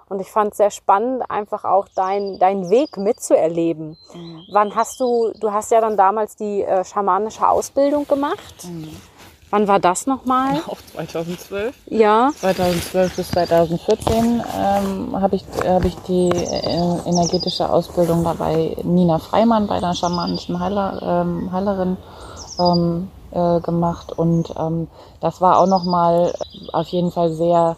[0.08, 3.96] Und ich fand es sehr spannend, einfach auch deinen dein Weg mitzuerleben.
[4.14, 4.44] Mhm.
[4.52, 8.64] Wann hast du, du hast ja dann damals die äh, schamanische Ausbildung gemacht.
[8.64, 8.94] Mhm.
[9.56, 10.56] Wann war das nochmal?
[10.66, 11.74] Auch 2012.
[11.86, 12.30] Ja.
[12.40, 19.66] 2012 bis 2014 ähm, habe ich, hab ich die äh, energetische Ausbildung dabei Nina Freimann
[19.66, 21.96] bei der schamanischen Heiler, ähm, Heilerin
[22.58, 24.88] ähm, äh, gemacht und ähm,
[25.22, 26.34] das war auch nochmal
[26.74, 27.76] auf jeden Fall sehr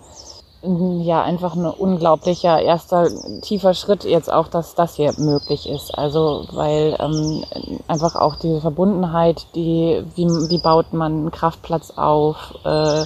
[0.63, 3.09] ja einfach ein unglaublicher erster
[3.43, 5.97] tiefer Schritt jetzt auch, dass das hier möglich ist.
[5.97, 7.45] Also weil ähm,
[7.87, 13.05] einfach auch diese Verbundenheit, die wie, wie baut man einen Kraftplatz auf, äh,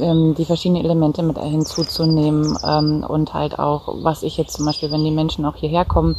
[0.00, 4.90] ähm, die verschiedenen Elemente mit hinzuzunehmen ähm, und halt auch, was ich jetzt zum Beispiel,
[4.90, 6.16] wenn die Menschen auch hierher kommen,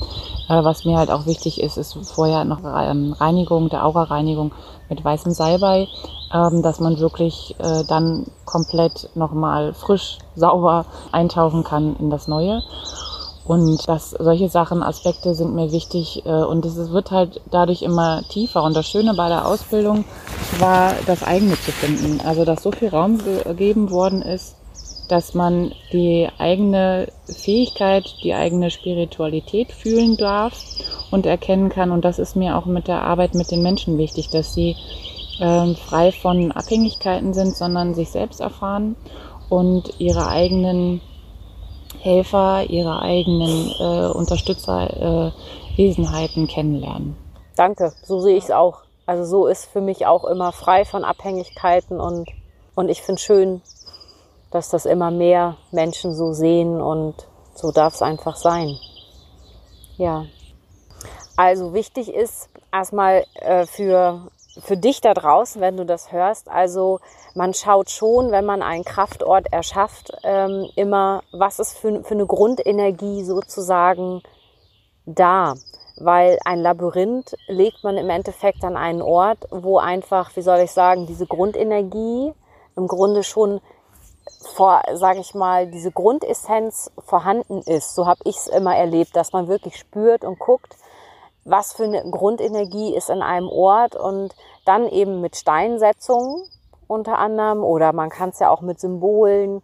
[0.49, 4.51] äh, was mir halt auch wichtig ist, ist vorher noch ähm, Reinigung, der Aura-Reinigung
[4.89, 5.87] mit weißem Salbei,
[6.33, 12.61] ähm, dass man wirklich äh, dann komplett nochmal frisch, sauber eintauchen kann in das Neue.
[13.45, 18.23] Und dass solche Sachen, Aspekte sind mir wichtig äh, und es wird halt dadurch immer
[18.29, 18.63] tiefer.
[18.63, 20.05] Und das Schöne bei der Ausbildung
[20.59, 22.21] war, das eigene zu finden.
[22.25, 24.55] Also, dass so viel Raum gegeben worden ist,
[25.09, 30.53] dass man die eigene Fähigkeit, die eigene Spiritualität fühlen darf
[31.13, 31.91] und erkennen kann.
[31.91, 34.75] Und das ist mir auch mit der Arbeit mit den Menschen wichtig, dass sie
[35.39, 38.95] äh, frei von Abhängigkeiten sind, sondern sich selbst erfahren
[39.47, 41.01] und ihre eigenen
[41.99, 45.31] Helfer, ihre eigenen äh, Unterstützer,
[45.77, 47.15] äh, kennenlernen.
[47.55, 48.79] Danke, so sehe ich es auch.
[49.05, 52.27] Also so ist für mich auch immer frei von Abhängigkeiten und,
[52.73, 53.61] und ich finde schön,
[54.49, 57.15] dass das immer mehr Menschen so sehen und
[57.53, 58.77] so darf es einfach sein.
[59.97, 60.25] Ja.
[61.35, 64.27] Also wichtig ist erstmal äh, für,
[64.61, 66.99] für dich da draußen, wenn du das hörst, also
[67.35, 72.27] man schaut schon, wenn man einen Kraftort erschafft, ähm, immer, was ist für, für eine
[72.27, 74.21] Grundenergie sozusagen
[75.05, 75.55] da.
[75.97, 80.71] Weil ein Labyrinth legt man im Endeffekt an einen Ort, wo einfach, wie soll ich
[80.71, 82.33] sagen, diese Grundenergie
[82.75, 83.61] im Grunde schon
[84.41, 87.95] vor, sage ich mal, diese Grundessenz vorhanden ist.
[87.95, 90.75] So habe ich es immer erlebt, dass man wirklich spürt und guckt,
[91.45, 94.33] was für eine Grundenergie ist in einem Ort und
[94.65, 96.43] dann eben mit Steinsetzungen
[96.87, 99.61] unter anderem oder man kann es ja auch mit Symbolen,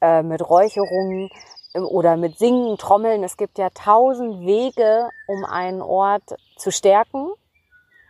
[0.00, 1.30] äh, mit Räucherungen
[1.74, 3.22] ähm, oder mit Singen, Trommeln.
[3.24, 7.30] Es gibt ja tausend Wege, um einen Ort zu stärken.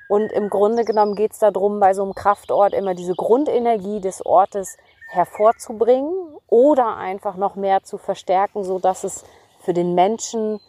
[0.09, 4.25] Und im Grunde genommen geht es darum, bei so einem Kraftort immer diese Grundenergie des
[4.25, 4.77] Ortes
[5.09, 6.13] hervorzubringen
[6.49, 9.25] oder einfach noch mehr zu verstärken, so dass es
[9.61, 10.61] für den Menschen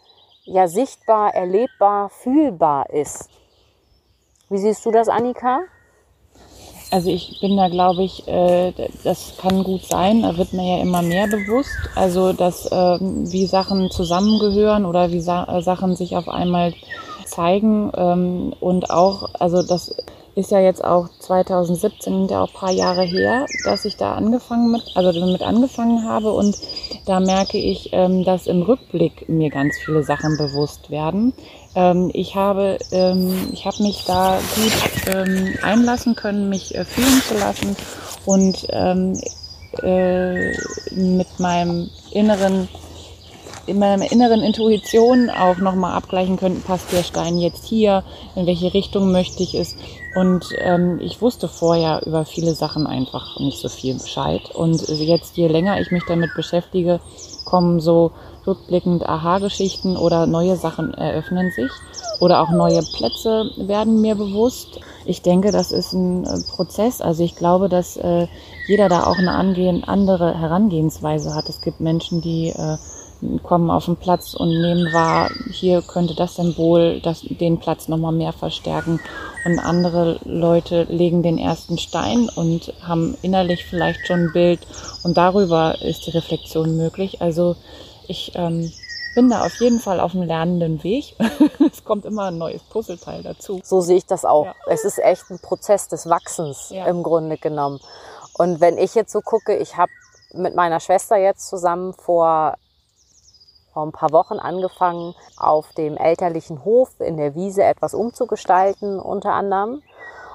[0.46, 3.28] ja sichtbar, erlebbar, fühlbar ist.
[4.48, 5.60] Wie siehst du das, Annika?
[6.92, 10.82] Also ich bin da, glaube ich, äh, das kann gut sein, da wird mir ja
[10.82, 11.76] immer mehr bewusst.
[11.96, 16.72] Also dass äh, wie Sachen zusammengehören oder wie Sa äh, Sachen sich auf einmal
[17.24, 19.96] zeigen ähm, und auch, also das
[20.36, 24.70] ist ja jetzt auch 2017, ja auch ein paar Jahre her, dass ich da angefangen
[24.70, 26.54] mit, also damit angefangen habe und
[27.06, 31.32] da merke ich, ähm, dass im Rückblick mir ganz viele Sachen bewusst werden.
[31.74, 37.34] Ähm, ich habe, ähm, ich habe mich da gut einlassen können, mich äh, fühlen zu
[37.38, 37.74] lassen
[38.26, 38.68] und
[39.82, 40.52] äh,
[40.94, 42.68] mit meinem inneren
[43.66, 48.04] in meiner inneren Intuition auch nochmal abgleichen können, passt der Stein jetzt hier,
[48.36, 49.76] in welche Richtung möchte ich es.
[50.16, 54.50] Und ähm, ich wusste vorher über viele Sachen einfach nicht so viel Bescheid.
[54.54, 57.00] Und jetzt, je länger ich mich damit beschäftige,
[57.44, 58.12] kommen so
[58.46, 61.70] rückblickend Aha-Geschichten oder neue Sachen eröffnen sich
[62.20, 64.80] oder auch neue Plätze werden mir bewusst.
[65.04, 67.02] Ich denke, das ist ein äh, Prozess.
[67.02, 68.26] Also ich glaube, dass äh,
[68.66, 71.50] jeder da auch eine angehen, andere Herangehensweise hat.
[71.50, 72.78] Es gibt Menschen, die äh,
[73.42, 78.12] kommen auf den Platz und nehmen wahr, hier könnte das Symbol das, den Platz nochmal
[78.12, 79.00] mehr verstärken.
[79.44, 84.60] Und andere Leute legen den ersten Stein und haben innerlich vielleicht schon ein Bild
[85.04, 87.22] und darüber ist die Reflexion möglich.
[87.22, 87.56] Also
[88.08, 88.72] ich ähm,
[89.14, 91.16] bin da auf jeden Fall auf einem lernenden Weg.
[91.72, 93.60] es kommt immer ein neues Puzzleteil dazu.
[93.64, 94.46] So sehe ich das auch.
[94.46, 94.54] Ja.
[94.66, 96.84] Es ist echt ein Prozess des Wachsens ja.
[96.86, 97.80] im Grunde genommen.
[98.34, 99.90] Und wenn ich jetzt so gucke, ich habe
[100.34, 102.56] mit meiner Schwester jetzt zusammen vor
[103.76, 109.34] vor ein paar Wochen angefangen, auf dem elterlichen Hof in der Wiese etwas umzugestalten, unter
[109.34, 109.82] anderem.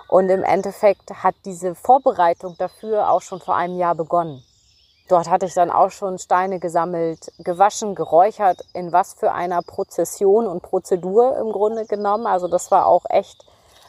[0.08, 4.43] Und im Endeffekt hat diese Vorbereitung dafür auch schon vor einem Jahr begonnen.
[5.10, 10.45] Dort hatte ich dann auch schon Steine gesammelt, gewaschen, geräuchert, in was für einer Prozession
[10.45, 12.27] und Prozedur im Grunde genommen.
[12.27, 13.43] Also das war auch echt,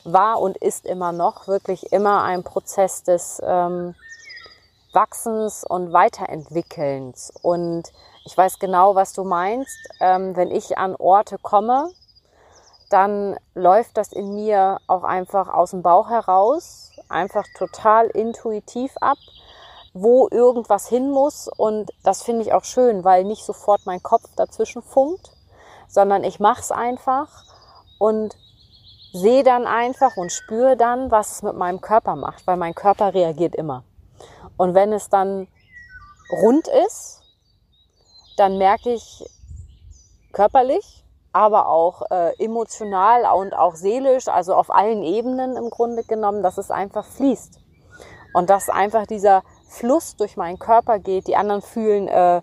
[0.04, 3.94] war und ist immer noch wirklich immer ein Prozess des ähm,
[4.94, 7.34] Wachsens und Weiterentwickelns.
[7.42, 7.92] Und
[8.24, 9.76] ich weiß genau, was du meinst.
[10.00, 11.90] Ähm, wenn ich an Orte komme,
[12.90, 19.16] dann läuft das in mir auch einfach aus dem Bauch heraus, einfach total intuitiv ab,
[19.94, 21.48] wo irgendwas hin muss.
[21.48, 25.32] Und das finde ich auch schön, weil nicht sofort mein Kopf dazwischen funkt,
[25.88, 27.28] sondern ich mache es einfach
[27.98, 28.36] und
[29.12, 33.14] sehe dann einfach und spüre dann, was es mit meinem Körper macht, weil mein Körper
[33.14, 33.84] reagiert immer.
[34.56, 35.48] Und wenn es dann
[36.30, 37.21] rund ist,
[38.36, 39.24] dann merke ich
[40.32, 46.42] körperlich, aber auch äh, emotional und auch seelisch, also auf allen Ebenen im Grunde genommen,
[46.42, 47.58] dass es einfach fließt.
[48.34, 51.26] Und dass einfach dieser Fluss durch meinen Körper geht.
[51.26, 52.40] Die anderen fühlen äh,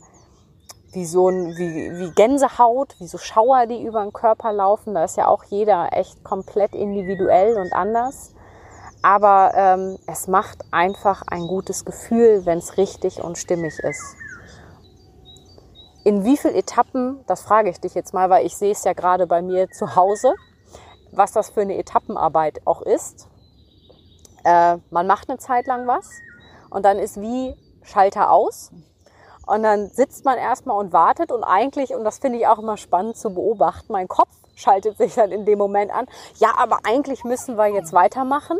[0.91, 4.95] wie so ein, wie, wie Gänsehaut, wie so Schauer, die über den Körper laufen.
[4.95, 8.33] Da ist ja auch jeder echt komplett individuell und anders.
[9.01, 14.15] Aber ähm, es macht einfach ein gutes Gefühl, wenn es richtig und stimmig ist.
[16.09, 18.93] In wie viel Etappen, das frage ich dich jetzt mal, weil ich sehe es ja
[18.93, 20.33] gerade bei mir zu Hause,
[21.11, 23.27] was das für eine Etappenarbeit auch ist.
[24.43, 26.09] Äh, man macht eine Zeit lang was
[26.71, 28.71] und dann ist wie Schalter aus.
[29.45, 32.77] Und dann sitzt man erstmal und wartet und eigentlich, und das finde ich auch immer
[32.77, 36.07] spannend zu beobachten, mein Kopf schaltet sich dann in dem Moment an.
[36.37, 38.57] Ja, aber eigentlich müssen wir jetzt weitermachen.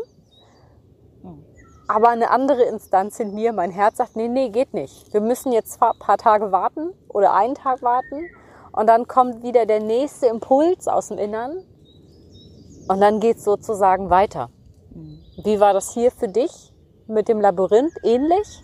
[1.92, 5.12] Aber eine andere Instanz in mir, mein Herz sagt, nee, nee, geht nicht.
[5.12, 8.30] Wir müssen jetzt ein paar Tage warten oder einen Tag warten.
[8.70, 11.64] Und dann kommt wieder der nächste Impuls aus dem Innern.
[12.86, 14.50] Und dann geht es sozusagen weiter.
[15.42, 16.72] Wie war das hier für dich
[17.08, 17.94] mit dem Labyrinth?
[18.04, 18.62] Ähnlich?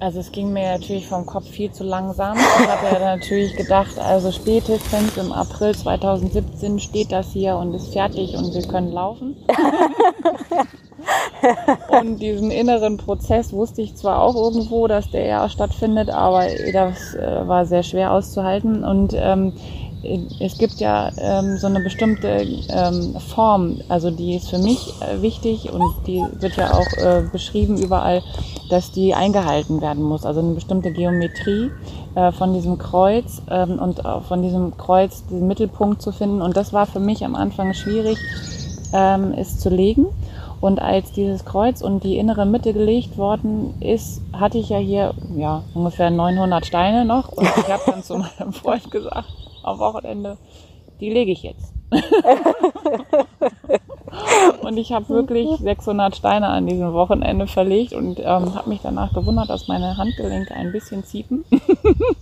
[0.00, 2.36] Also es ging mir natürlich vom Kopf viel zu langsam.
[2.36, 7.92] Ich habe ja natürlich gedacht, also spätestens im April 2017 steht das hier und ist
[7.92, 9.36] fertig und wir können laufen.
[12.00, 17.14] und diesen inneren Prozess wusste ich zwar auch irgendwo, dass der ja stattfindet, aber das
[17.14, 18.84] äh, war sehr schwer auszuhalten.
[18.84, 19.52] Und ähm,
[20.40, 25.22] es gibt ja ähm, so eine bestimmte ähm, Form, also die ist für mich äh,
[25.22, 28.22] wichtig und die wird ja auch äh, beschrieben überall,
[28.68, 30.26] dass die eingehalten werden muss.
[30.26, 31.70] Also eine bestimmte Geometrie
[32.14, 36.42] äh, von diesem Kreuz ähm, und auch von diesem Kreuz den Mittelpunkt zu finden.
[36.42, 38.18] Und das war für mich am Anfang schwierig,
[38.92, 40.06] ähm, es zu legen.
[40.62, 45.12] Und als dieses Kreuz und die innere Mitte gelegt worden ist, hatte ich ja hier
[45.36, 47.32] ja, ungefähr 900 Steine noch.
[47.32, 49.26] Und ich habe dann zu meinem Freund gesagt,
[49.64, 50.38] am Wochenende,
[51.00, 51.72] die lege ich jetzt.
[54.62, 59.12] und ich habe wirklich 600 Steine an diesem Wochenende verlegt und ähm, habe mich danach
[59.12, 61.44] gewundert, dass meine Handgelenke ein bisschen ziepen.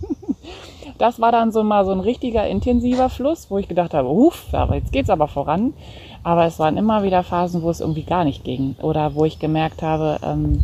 [0.97, 4.51] das war dann so mal so ein richtiger intensiver Fluss, wo ich gedacht habe, uff,
[4.51, 5.75] aber jetzt geht's aber voran.
[6.23, 9.39] Aber es waren immer wieder Phasen, wo es irgendwie gar nicht ging oder wo ich
[9.39, 10.61] gemerkt habe, ähm,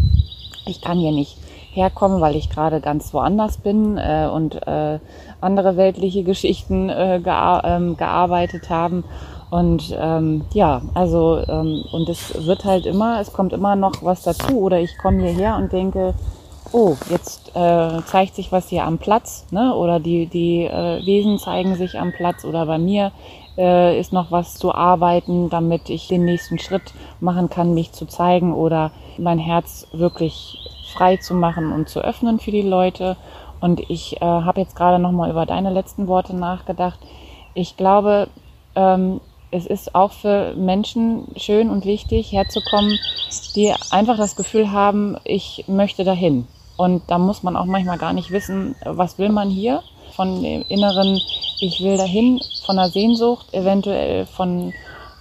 [0.65, 1.37] ich kann hier nicht
[1.71, 4.99] herkommen, weil ich gerade ganz woanders bin äh, und äh,
[5.41, 9.03] andere weltliche Geschichten äh, gear ähm, gearbeitet haben.
[9.49, 14.23] Und ähm, ja, also ähm, und es wird halt immer, es kommt immer noch was
[14.23, 16.13] dazu oder ich komme hierher und denke,
[16.73, 19.73] oh, jetzt äh, zeigt sich was hier am Platz, ne?
[19.73, 23.11] Oder die die äh, Wesen zeigen sich am Platz oder bei mir
[23.57, 28.05] äh, ist noch was zu arbeiten, damit ich den nächsten Schritt machen kann, mich zu
[28.05, 30.59] zeigen oder mein Herz wirklich
[30.93, 33.17] frei zu machen und zu öffnen für die Leute.
[33.59, 36.99] Und ich äh, habe jetzt gerade noch mal über deine letzten Worte nachgedacht.
[37.53, 38.29] Ich glaube,
[38.75, 42.97] ähm, es ist auch für Menschen schön und wichtig, herzukommen,
[43.55, 46.47] die einfach das Gefühl haben, ich möchte dahin.
[46.75, 49.81] Und da muss man auch manchmal gar nicht wissen, was will man hier.
[50.17, 51.21] Von dem inneren,
[51.61, 54.73] ich will dahin, von der Sehnsucht, eventuell von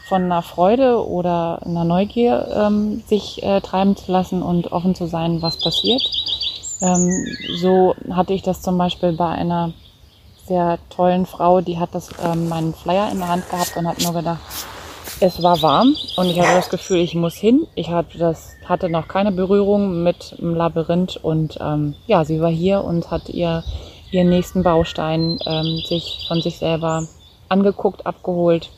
[0.08, 5.06] von einer Freude oder einer Neugier ähm, sich äh, treiben zu lassen und offen zu
[5.06, 6.00] sein, was passiert.
[6.80, 7.26] Ähm,
[7.60, 9.72] so hatte ich das zum Beispiel bei einer
[10.46, 14.00] sehr tollen Frau, die hat das ähm, meinen Flyer in der Hand gehabt und hat
[14.00, 14.40] nur gedacht,
[15.18, 17.66] es war warm und ich hatte das Gefühl, ich muss hin.
[17.74, 22.50] Ich hatte das hatte noch keine Berührung mit dem Labyrinth und ähm, ja, sie war
[22.50, 23.64] hier und hat ihr
[24.10, 27.06] ihren nächsten Baustein ähm, sich von sich selber
[27.48, 28.70] angeguckt, abgeholt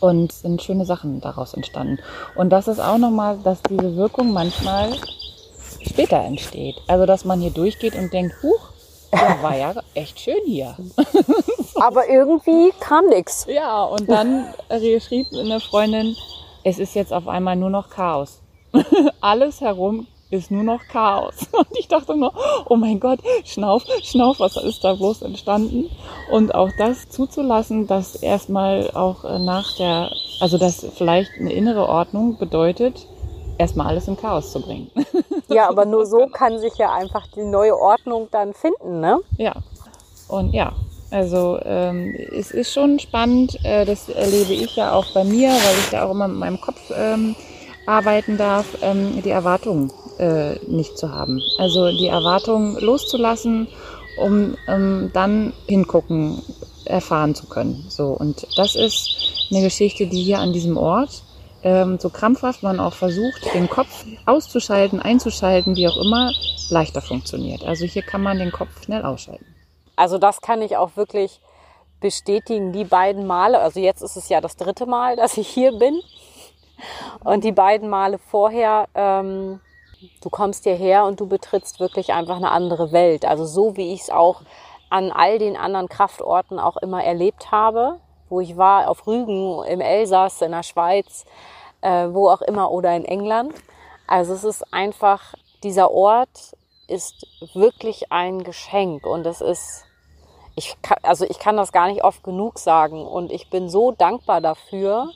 [0.00, 1.98] und sind schöne Sachen daraus entstanden.
[2.34, 4.92] Und das ist auch nochmal, dass diese Wirkung manchmal
[5.86, 6.76] später entsteht.
[6.86, 8.70] Also, dass man hier durchgeht und denkt, huch,
[9.12, 10.76] ja, war ja echt schön hier.
[11.76, 13.46] Aber irgendwie kam nichts.
[13.48, 14.46] Ja, und dann
[15.00, 16.16] schrieb eine Freundin,
[16.64, 18.40] es ist jetzt auf einmal nur noch Chaos.
[19.20, 21.34] Alles herum ist nur noch Chaos.
[21.52, 22.32] Und ich dachte nur,
[22.68, 25.90] oh mein Gott, Schnauf, Schnauf, was ist da bloß entstanden?
[26.30, 31.88] Und auch das zuzulassen, dass erstmal auch äh, nach der, also dass vielleicht eine innere
[31.88, 33.06] Ordnung bedeutet,
[33.58, 34.90] erstmal alles in Chaos zu bringen.
[35.52, 39.18] Ja, aber nur so kann sich ja einfach die neue Ordnung dann finden, ne?
[39.36, 39.52] Ja.
[40.28, 40.74] Und ja,
[41.10, 45.78] also ähm, es ist schon spannend, äh, das erlebe ich ja auch bei mir, weil
[45.80, 47.34] ich ja auch immer mit meinem Kopf ähm,
[47.90, 51.42] arbeiten darf, ähm, die Erwartungen äh, nicht zu haben.
[51.58, 53.68] Also die Erwartungen loszulassen,
[54.22, 56.42] um ähm, dann hingucken
[56.84, 57.84] erfahren zu können.
[57.88, 61.22] So und das ist eine Geschichte, die hier an diesem Ort
[61.62, 66.32] ähm, so krampfhaft man auch versucht, den Kopf auszuschalten, einzuschalten, wie auch immer,
[66.70, 67.64] leichter funktioniert.
[67.64, 69.44] Also hier kann man den Kopf schnell ausschalten.
[69.96, 71.40] Also das kann ich auch wirklich
[72.00, 72.72] bestätigen.
[72.72, 76.00] Die beiden Male, also jetzt ist es ja das dritte Mal, dass ich hier bin.
[77.24, 79.60] Und die beiden Male vorher, ähm,
[80.22, 83.24] du kommst hierher und du betrittst wirklich einfach eine andere Welt.
[83.24, 84.42] Also so wie ich es auch
[84.88, 89.80] an all den anderen Kraftorten auch immer erlebt habe, wo ich war, auf Rügen, im
[89.80, 91.24] Elsass, in der Schweiz,
[91.80, 93.54] äh, wo auch immer oder in England.
[94.06, 96.56] Also es ist einfach, dieser Ort
[96.88, 99.84] ist wirklich ein Geschenk und es ist,
[100.56, 103.92] ich kann, also ich kann das gar nicht oft genug sagen und ich bin so
[103.92, 105.08] dankbar dafür,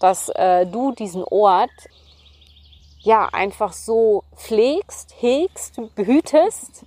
[0.00, 1.70] dass äh, du diesen Ort
[3.00, 6.84] ja einfach so pflegst, hegst, behütest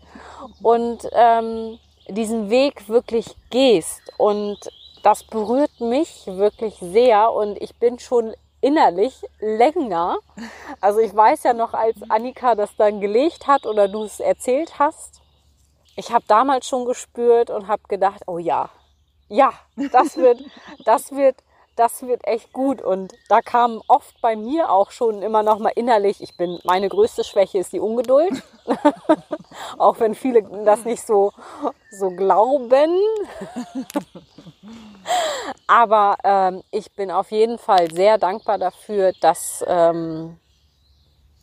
[0.61, 4.57] und ähm, diesen Weg wirklich gehst und
[5.03, 10.17] das berührt mich wirklich sehr und ich bin schon innerlich länger.
[10.81, 14.77] Also ich weiß ja noch, als Annika das dann gelegt hat oder du es erzählt
[14.77, 15.21] hast,
[15.95, 18.69] ich habe damals schon gespürt und habe gedacht, oh ja,
[19.27, 19.53] ja,
[19.91, 20.41] das wird,
[20.85, 21.35] das wird,
[21.79, 22.81] das wird echt gut.
[22.81, 26.89] Und da kam oft bei mir auch schon immer noch mal innerlich, ich bin, meine
[26.89, 28.43] größte Schwäche ist die Ungeduld.
[29.77, 31.31] auch wenn viele das nicht so,
[31.89, 32.99] so glauben.
[35.67, 40.37] Aber ähm, ich bin auf jeden Fall sehr dankbar dafür, dass ähm,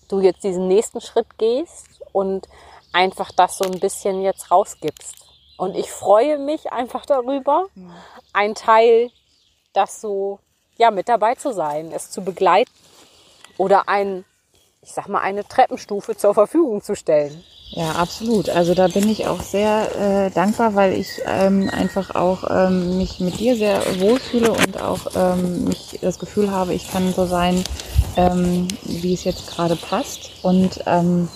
[0.09, 2.47] du jetzt diesen nächsten Schritt gehst und
[2.93, 5.15] einfach das so ein bisschen jetzt rausgibst.
[5.57, 7.67] Und ich freue mich einfach darüber,
[8.35, 9.11] ein Teil,
[9.77, 10.39] das so,
[10.79, 12.71] ja, mit dabei zu sein, es zu begleiten
[13.59, 14.25] oder ein,
[14.83, 17.45] ich sag mal, eine Treppenstufe zur Verfügung zu stellen.
[17.71, 18.49] Ja, absolut.
[18.49, 19.89] Also da bin ich auch sehr
[20.27, 25.09] äh, dankbar, weil ich ähm, einfach auch ähm, mich mit dir sehr wohlfühle und auch
[25.17, 27.65] ähm, mich das Gefühl habe, ich kann so sein,
[28.17, 30.31] ähm, wie es jetzt gerade passt.
[30.43, 31.29] Und ähm,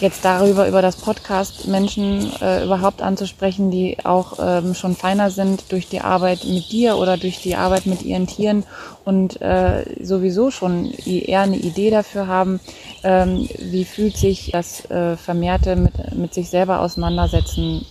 [0.00, 5.70] jetzt darüber, über das Podcast Menschen äh, überhaupt anzusprechen, die auch ähm, schon feiner sind
[5.70, 8.64] durch die Arbeit mit dir oder durch die Arbeit mit ihren Tieren
[9.04, 12.60] und äh, sowieso schon eher eine Idee dafür haben,
[13.02, 17.86] ähm, wie fühlt sich das äh, vermehrte mit, mit sich selber auseinandersetzen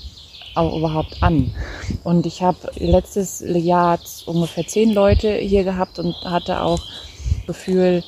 [0.55, 1.53] auch überhaupt an.
[2.03, 6.79] Und ich habe letztes Jahr ungefähr zehn Leute hier gehabt und hatte auch
[7.47, 8.03] Gefühl,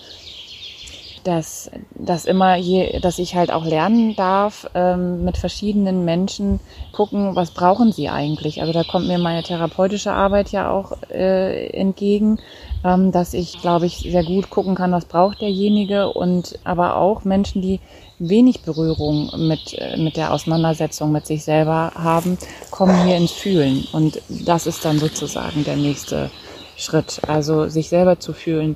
[1.26, 6.60] dass, dass immer je, dass ich halt auch lernen darf, ähm, mit verschiedenen Menschen
[6.92, 8.62] gucken, was brauchen sie eigentlich.
[8.62, 12.40] Also da kommt mir meine therapeutische Arbeit ja auch äh, entgegen,
[12.84, 17.24] ähm, dass ich, glaube ich, sehr gut gucken kann, was braucht derjenige und aber auch
[17.24, 17.80] Menschen, die
[18.20, 22.38] wenig Berührung mit, äh, mit der Auseinandersetzung mit sich selber haben,
[22.70, 23.88] kommen hier ins Fühlen.
[23.92, 26.30] Und das ist dann sozusagen der nächste
[26.78, 27.22] Schritt.
[27.28, 28.76] Also sich selber zu fühlen,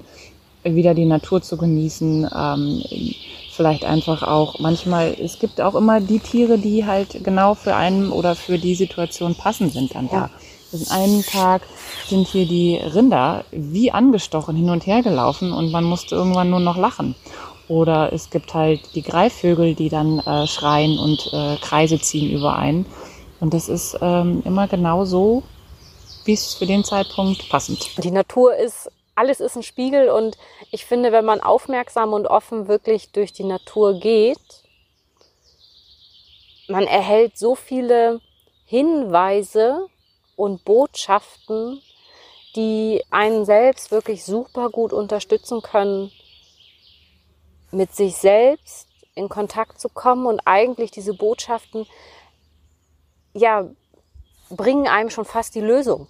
[0.64, 2.84] wieder die Natur zu genießen, ähm,
[3.52, 8.12] vielleicht einfach auch manchmal, es gibt auch immer die Tiere, die halt genau für einen
[8.12, 10.16] oder für die Situation passend sind dann da.
[10.16, 10.30] Ja.
[10.72, 11.64] An einem Tag
[12.08, 16.60] sind hier die Rinder wie angestochen hin und her gelaufen und man musste irgendwann nur
[16.60, 17.16] noch lachen.
[17.68, 22.56] Oder es gibt halt die Greifvögel, die dann äh, schreien und äh, Kreise ziehen über
[22.56, 22.86] einen.
[23.40, 25.44] Und das ist ähm, immer genau so,
[26.26, 27.90] wie es für den Zeitpunkt passend.
[28.04, 30.38] Die Natur ist alles ist ein Spiegel und
[30.72, 34.64] ich finde, wenn man aufmerksam und offen wirklich durch die Natur geht,
[36.70, 38.22] man erhält so viele
[38.66, 39.88] Hinweise
[40.38, 41.82] und Botschaften,
[42.56, 46.14] die einen selbst wirklich super gut unterstützen können,
[47.72, 51.86] mit sich selbst in Kontakt zu kommen und eigentlich diese Botschaften,
[53.34, 53.70] ja,
[54.50, 56.10] bringen einem schon fast die Lösung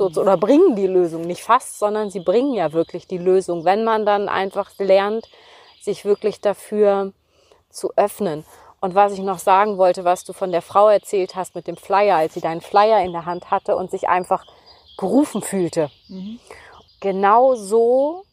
[0.00, 4.06] oder bringen die Lösung nicht fast, sondern sie bringen ja wirklich die Lösung, wenn man
[4.06, 5.28] dann einfach lernt,
[5.80, 7.12] sich wirklich dafür
[7.70, 8.44] zu öffnen.
[8.80, 11.76] Und was ich noch sagen wollte, was du von der Frau erzählt hast mit dem
[11.76, 14.44] Flyer, als sie deinen Flyer in der Hand hatte und sich einfach
[14.96, 15.90] gerufen fühlte.
[16.08, 16.38] Mhm.
[17.00, 18.24] Genau so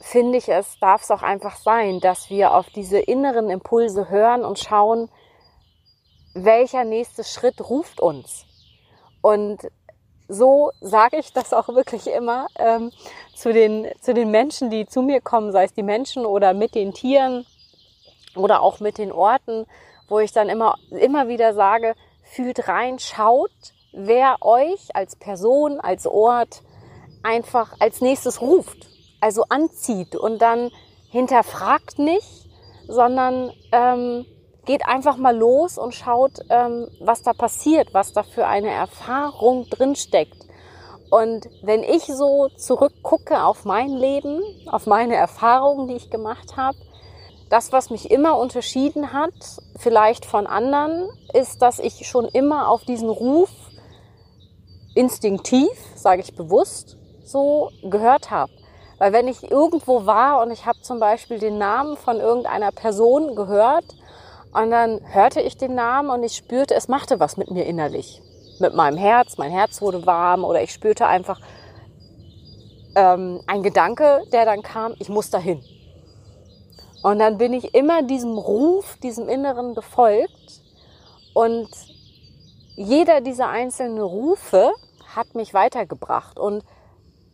[0.00, 4.44] finde ich es, darf es auch einfach sein, dass wir auf diese inneren Impulse hören
[4.44, 5.08] und schauen,
[6.34, 8.44] welcher nächste Schritt ruft uns.
[9.22, 9.70] Und
[10.28, 12.92] so sage ich das auch wirklich immer ähm,
[13.34, 16.74] zu, den, zu den Menschen, die zu mir kommen, sei es die Menschen oder mit
[16.74, 17.46] den Tieren
[18.34, 19.66] oder auch mit den Orten,
[20.08, 23.50] wo ich dann immer, immer wieder sage, fühlt rein, schaut,
[23.92, 26.62] wer euch als Person, als Ort
[27.22, 28.88] einfach als nächstes ruft,
[29.20, 30.70] also anzieht und dann
[31.10, 32.48] hinterfragt nicht,
[32.88, 34.26] sondern ähm,
[34.64, 39.68] geht einfach mal los und schaut, ähm, was da passiert, was da für eine Erfahrung
[39.68, 40.46] drinsteckt.
[41.10, 46.78] Und wenn ich so zurückgucke auf mein Leben, auf meine Erfahrungen, die ich gemacht habe,
[47.50, 49.34] das, was mich immer unterschieden hat,
[49.78, 53.50] vielleicht von anderen, ist, dass ich schon immer auf diesen Ruf
[54.94, 58.52] instinktiv, sage ich bewusst, so gehört habe.
[58.98, 63.34] Weil wenn ich irgendwo war und ich habe zum Beispiel den Namen von irgendeiner Person
[63.34, 63.84] gehört
[64.54, 68.22] und dann hörte ich den Namen und ich spürte, es machte was mit mir innerlich,
[68.60, 71.40] mit meinem Herz, mein Herz wurde warm oder ich spürte einfach
[72.94, 75.60] ähm, ein Gedanke, der dann kam, ich muss dahin.
[77.02, 80.62] Und dann bin ich immer diesem Ruf, diesem Inneren gefolgt
[81.34, 81.68] und
[82.76, 84.70] jeder dieser einzelnen Rufe
[85.14, 86.38] hat mich weitergebracht.
[86.38, 86.64] Und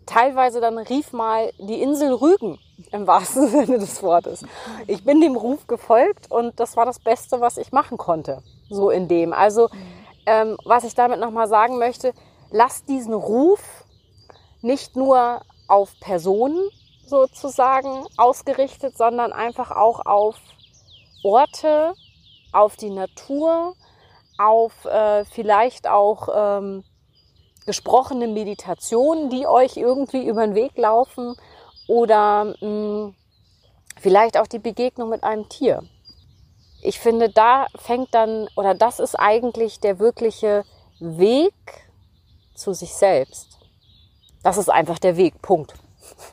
[0.06, 2.58] teilweise dann rief mal die Insel Rügen
[2.92, 4.44] im wahrsten Sinne des Wortes.
[4.86, 8.42] Ich bin dem Ruf gefolgt und das war das Beste, was ich machen konnte.
[8.68, 9.32] So in dem.
[9.32, 9.68] Also,
[10.26, 12.12] ähm, was ich damit nochmal sagen möchte,
[12.50, 13.84] lasst diesen Ruf
[14.62, 16.68] nicht nur auf Personen
[17.06, 20.36] sozusagen ausgerichtet, sondern einfach auch auf
[21.22, 21.94] Orte,
[22.52, 23.74] auf die Natur,
[24.38, 26.84] auf äh, vielleicht auch ähm,
[27.66, 31.36] gesprochene Meditationen, die euch irgendwie über den Weg laufen
[31.90, 33.14] oder mh, hm,
[33.98, 35.82] vielleicht auch die Begegnung mit einem Tier.
[36.82, 40.64] Ich finde, da fängt dann, oder das ist eigentlich der wirkliche
[41.00, 41.52] Weg
[42.54, 43.58] zu sich selbst.
[44.44, 45.74] Das ist einfach der Weg, Punkt.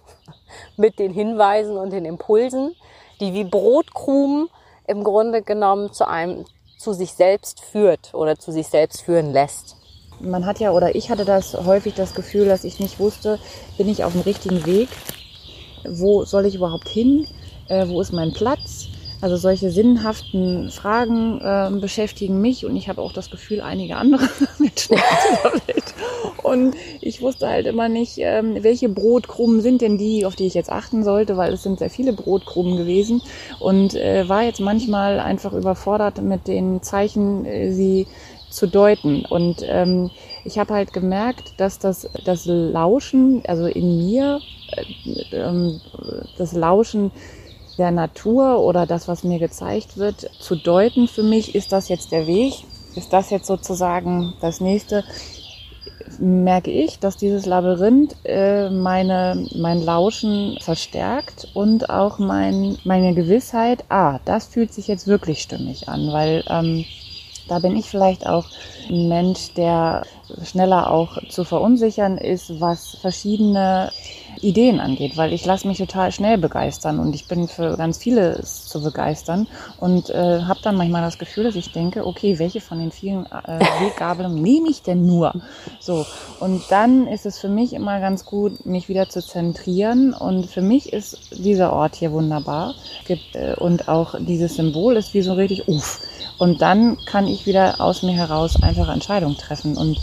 [0.78, 2.76] mit den Hinweisen und den Impulsen,
[3.20, 4.50] die wie Brotkrumen
[4.86, 6.46] im Grunde genommen zu einem,
[6.78, 9.76] zu sich selbst führt oder zu sich selbst führen lässt
[10.20, 13.40] man hat ja, oder ich hatte das häufig das Gefühl, dass ich nicht wusste,
[13.78, 14.90] bin ich auf dem richtigen Weg?
[15.88, 17.28] Wo soll ich überhaupt hin?
[17.68, 18.88] Äh, wo ist mein Platz?
[19.20, 24.30] Also solche sinnhaften Fragen äh, beschäftigen mich und ich habe auch das Gefühl, einige andere
[24.60, 25.94] Menschen auf dieser Welt.
[26.44, 30.54] Und ich wusste halt immer nicht, ähm, welche Brotkrumen sind denn die, auf die ich
[30.54, 33.22] jetzt achten sollte, weil es sind sehr viele Brotkrumen gewesen
[33.60, 38.08] und äh, war jetzt manchmal einfach überfordert mit den Zeichen, äh, sie
[38.50, 39.26] zu deuten.
[39.26, 40.12] Und ähm,
[40.46, 44.40] ich habe halt gemerkt, dass das, das Lauschen, also in mir,
[46.38, 47.12] das Lauschen
[47.78, 52.12] der Natur oder das, was mir gezeigt wird, zu deuten für mich, ist das jetzt
[52.12, 52.54] der Weg?
[52.96, 55.04] Ist das jetzt sozusagen das nächste?
[56.20, 63.84] merke ich, dass dieses Labyrinth äh, meine, mein Lauschen verstärkt und auch mein, meine Gewissheit,
[63.90, 66.86] ah, das fühlt sich jetzt wirklich stimmig an, weil ähm,
[67.48, 68.46] da bin ich vielleicht auch
[68.90, 70.04] ein Mensch, der
[70.44, 73.92] schneller auch zu verunsichern ist, was verschiedene
[74.42, 78.66] Ideen angeht, weil ich lasse mich total schnell begeistern und ich bin für ganz vieles
[78.66, 79.48] zu begeistern.
[79.80, 83.26] Und äh, habe dann manchmal das Gefühl, dass ich denke, okay, welche von den vielen
[83.26, 85.34] äh, Weggabelungen nehme ich denn nur?
[85.80, 86.06] So.
[86.40, 90.14] Und dann ist es für mich immer ganz gut, mich wieder zu zentrieren.
[90.14, 92.76] Und für mich ist dieser Ort hier wunderbar.
[93.06, 96.00] Gibt, äh, und auch dieses Symbol ist wie so richtig, uff,
[96.38, 99.78] und dann kann ich wieder aus mir heraus einfach Entscheidungen treffen.
[99.78, 100.00] Und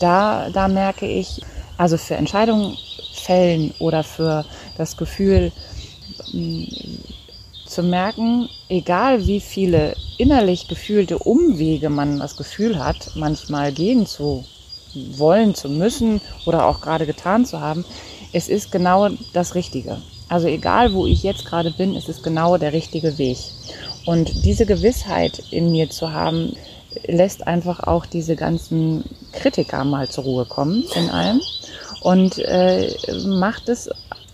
[0.00, 1.40] da, da merke ich,
[1.76, 2.76] also für Entscheidungen
[3.12, 4.44] fällen oder für
[4.76, 5.52] das Gefühl
[6.32, 6.64] mm,
[7.66, 14.44] zu merken, egal wie viele innerlich gefühlte Umwege man das Gefühl hat, manchmal gehen zu
[14.94, 17.84] wollen, zu müssen oder auch gerade getan zu haben,
[18.32, 20.02] es ist genau das Richtige.
[20.28, 23.38] Also egal, wo ich jetzt gerade bin, ist es genau der richtige Weg.
[24.06, 26.54] Und diese Gewissheit in mir zu haben,
[27.06, 31.40] lässt einfach auch diese ganzen Kritiker mal zur Ruhe kommen in allem
[32.02, 32.92] und äh,
[33.26, 33.90] macht es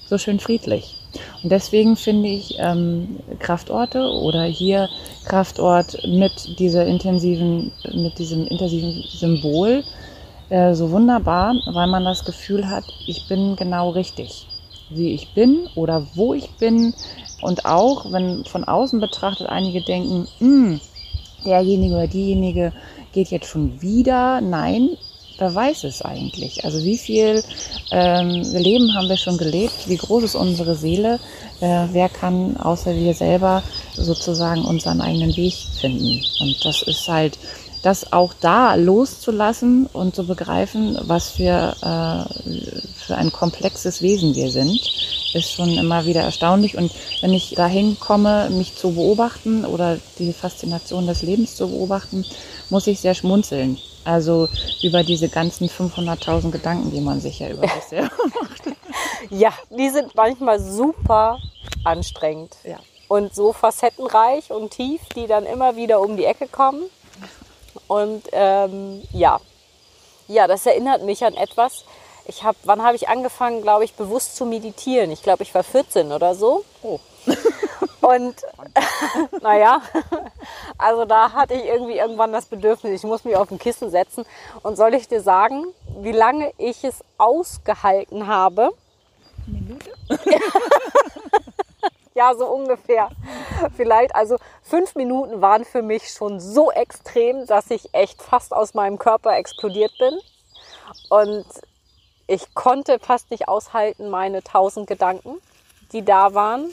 [0.06, 0.96] so schön friedlich.
[1.42, 4.88] Und deswegen finde ich ähm, Kraftorte oder hier
[5.24, 9.82] Kraftort mit dieser intensiven, mit diesem intensiven Symbol
[10.50, 14.46] äh, so wunderbar, weil man das Gefühl hat, ich bin genau richtig,
[14.90, 16.94] wie ich bin oder wo ich bin,
[17.42, 20.80] und auch, wenn von außen betrachtet einige denken, hm,
[21.46, 22.72] derjenige oder diejenige
[23.12, 24.40] geht jetzt schon wieder.
[24.40, 24.90] Nein,
[25.38, 26.64] wer weiß es eigentlich?
[26.64, 27.42] Also wie viel
[27.90, 29.88] ähm, Leben haben wir schon gelebt?
[29.88, 31.20] Wie groß ist unsere Seele?
[31.60, 33.62] Äh, wer kann außer wir selber
[33.94, 36.22] sozusagen unseren eigenen Weg finden?
[36.40, 37.38] Und das ist halt
[37.82, 42.50] das auch da loszulassen und zu begreifen, was für, äh,
[42.96, 44.80] für ein komplexes Wesen wir sind,
[45.34, 46.76] ist schon immer wieder erstaunlich.
[46.76, 52.24] Und wenn ich dahin komme, mich zu beobachten oder die Faszination des Lebens zu beobachten,
[52.70, 53.78] muss ich sehr schmunzeln.
[54.04, 54.48] Also
[54.82, 58.10] über diese ganzen 500.000 Gedanken, die man sich ja über sich selber
[58.40, 58.76] macht.
[59.30, 61.38] Ja, die sind manchmal super
[61.84, 62.56] anstrengend.
[62.64, 62.78] Ja.
[63.08, 66.82] und so facettenreich und tief, die dann immer wieder um die Ecke kommen.
[67.88, 69.40] Und ähm, ja,
[70.28, 71.84] ja, das erinnert mich an etwas.
[72.28, 75.10] Ich habe, wann habe ich angefangen, glaube ich, bewusst zu meditieren?
[75.12, 76.64] Ich glaube, ich war 14 oder so.
[76.82, 76.98] Oh.
[78.00, 78.36] Und
[79.42, 79.80] naja,
[80.78, 84.24] also da hatte ich irgendwie irgendwann das Bedürfnis, ich muss mich auf ein Kissen setzen.
[84.62, 85.66] Und soll ich dir sagen,
[86.00, 88.70] wie lange ich es ausgehalten habe?
[89.46, 89.90] Minute?
[92.16, 93.10] Ja, so ungefähr.
[93.76, 98.72] Vielleicht, also fünf Minuten waren für mich schon so extrem, dass ich echt fast aus
[98.72, 100.18] meinem Körper explodiert bin.
[101.10, 101.44] Und
[102.26, 105.36] ich konnte fast nicht aushalten, meine tausend Gedanken,
[105.92, 106.70] die da waren.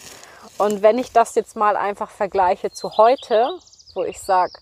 [0.57, 3.49] Und wenn ich das jetzt mal einfach vergleiche zu heute,
[3.93, 4.53] wo ich sage,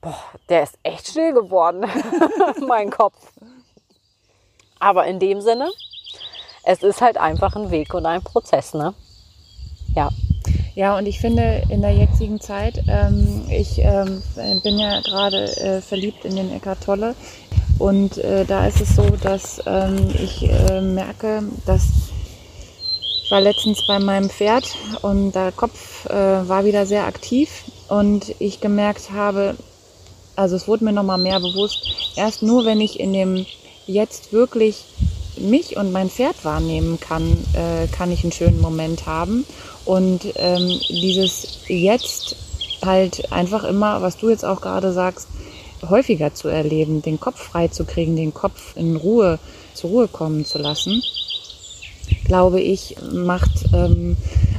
[0.00, 0.18] boah,
[0.48, 1.84] der ist echt still geworden,
[2.66, 3.16] mein Kopf.
[4.78, 5.70] Aber in dem Sinne,
[6.62, 8.94] es ist halt einfach ein Weg und ein Prozess, ne?
[9.94, 10.08] Ja.
[10.74, 14.22] Ja, und ich finde in der jetzigen Zeit, ähm, ich ähm,
[14.64, 17.14] bin ja gerade äh, verliebt in den Eckart Tolle
[17.78, 21.82] und äh, da ist es so, dass ähm, ich äh, merke, dass
[23.24, 28.34] ich war letztens bei meinem Pferd und der Kopf äh, war wieder sehr aktiv und
[28.38, 29.56] ich gemerkt habe,
[30.36, 33.46] also es wurde mir nochmal mehr bewusst, erst nur wenn ich in dem
[33.86, 34.84] jetzt wirklich
[35.36, 39.44] mich und mein Pferd wahrnehmen kann, äh, kann ich einen schönen Moment haben.
[39.84, 42.36] Und ähm, dieses jetzt
[42.84, 45.28] halt einfach immer, was du jetzt auch gerade sagst,
[45.90, 49.38] häufiger zu erleben, den Kopf frei zu kriegen, den Kopf in Ruhe,
[49.74, 51.02] zur Ruhe kommen zu lassen,
[52.24, 54.16] glaube ich, macht ähm,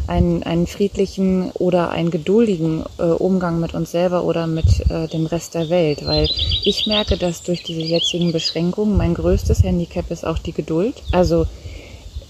[0.07, 5.25] einen, einen friedlichen oder einen geduldigen äh, Umgang mit uns selber oder mit äh, dem
[5.25, 6.05] Rest der Welt.
[6.05, 6.29] Weil
[6.63, 11.01] ich merke, dass durch diese jetzigen Beschränkungen mein größtes Handicap ist auch die Geduld.
[11.11, 11.47] Also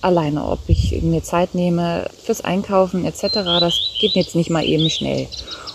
[0.02, 4.90] alleine, ob ich mir Zeit nehme fürs Einkaufen etc., das geht jetzt nicht mal eben
[4.90, 5.28] schnell.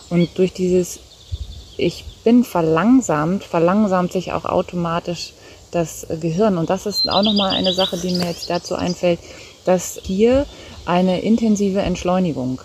[0.09, 1.01] Und durch dieses
[1.77, 5.33] Ich bin verlangsamt, verlangsamt sich auch automatisch
[5.71, 6.59] das Gehirn.
[6.59, 9.21] Und das ist auch nochmal eine Sache, die mir jetzt dazu einfällt,
[9.65, 10.47] dass hier
[10.85, 12.61] eine intensive Entschleunigung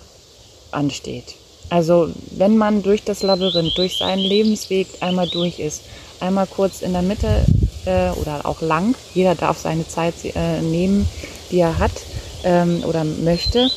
[0.72, 1.36] ansteht.
[1.70, 5.82] Also wenn man durch das Labyrinth, durch seinen Lebensweg einmal durch ist,
[6.20, 7.46] einmal kurz in der Mitte
[7.86, 11.08] äh, oder auch lang, jeder darf seine Zeit äh, nehmen,
[11.52, 11.92] die er hat
[12.44, 13.70] ähm, oder möchte,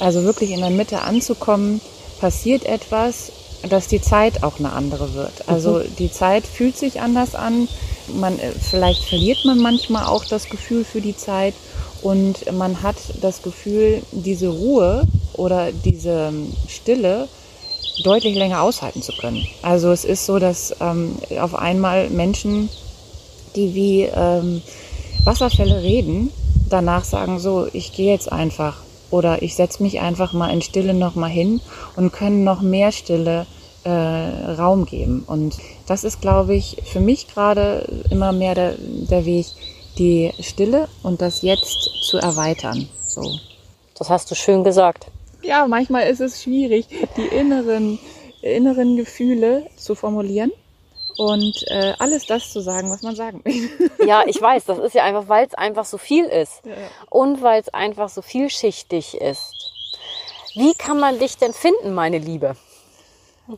[0.00, 1.80] also wirklich in der Mitte anzukommen,
[2.20, 3.32] passiert etwas,
[3.68, 5.48] dass die Zeit auch eine andere wird.
[5.48, 5.96] Also mhm.
[5.98, 7.68] die Zeit fühlt sich anders an.
[8.08, 11.54] Man, äh, vielleicht verliert man manchmal auch das Gefühl für die Zeit
[12.02, 16.32] und man hat das Gefühl, diese Ruhe oder diese
[16.68, 17.28] Stille
[18.02, 19.46] deutlich länger aushalten zu können.
[19.62, 22.68] Also es ist so, dass ähm, auf einmal Menschen,
[23.54, 24.62] die wie ähm,
[25.24, 26.30] Wasserfälle reden,
[26.68, 28.78] danach sagen, so, ich gehe jetzt einfach
[29.12, 31.60] oder ich setze mich einfach mal in Stille nochmal hin
[31.96, 33.46] und können noch mehr Stille
[33.84, 35.24] äh, Raum geben.
[35.26, 35.56] Und
[35.86, 39.46] das ist, glaube ich, für mich gerade immer mehr der, der Weg,
[39.98, 42.88] die Stille und das Jetzt zu erweitern.
[43.06, 43.22] So.
[43.98, 45.06] Das hast du schön gesagt.
[45.42, 46.86] Ja, manchmal ist es schwierig,
[47.16, 47.98] die inneren,
[48.40, 50.52] inneren Gefühle zu formulieren
[51.18, 53.90] und äh, alles das zu sagen, was man sagen will.
[54.06, 56.72] Ja, ich weiß, das ist ja einfach, weil es einfach so viel ist Ja.
[57.10, 59.72] und weil es einfach so vielschichtig ist.
[60.54, 62.56] Wie kann man dich denn finden, meine Liebe?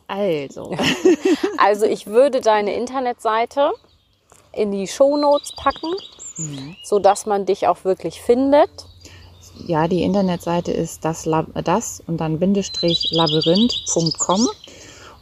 [0.07, 0.75] Also,
[1.57, 3.71] Also ich würde deine Internetseite
[4.51, 5.93] in die Shownotes packen,
[6.83, 8.69] so dass man dich auch wirklich findet.
[9.67, 11.27] ja, die Internetseite ist das,
[11.63, 14.47] das und dann Bindestrich labyrinth.com.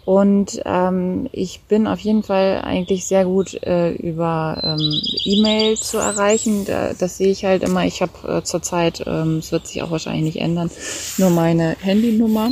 [0.05, 5.97] Und ähm, ich bin auf jeden Fall eigentlich sehr gut äh, über ähm, E-Mail zu
[5.97, 6.65] erreichen.
[6.65, 7.85] Da, das sehe ich halt immer.
[7.85, 10.69] Ich habe äh, zurzeit, ähm, es wird sich auch wahrscheinlich nicht ändern,
[11.17, 12.51] nur meine Handynummer.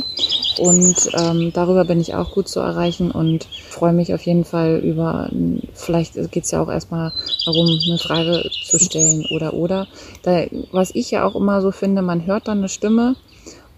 [0.58, 4.80] Und ähm, darüber bin ich auch gut zu erreichen und freue mich auf jeden Fall
[4.84, 5.30] über,
[5.72, 7.12] vielleicht geht es ja auch erstmal
[7.46, 9.86] darum, eine Frage zu stellen oder oder.
[10.22, 13.16] Da, was ich ja auch immer so finde, man hört dann eine Stimme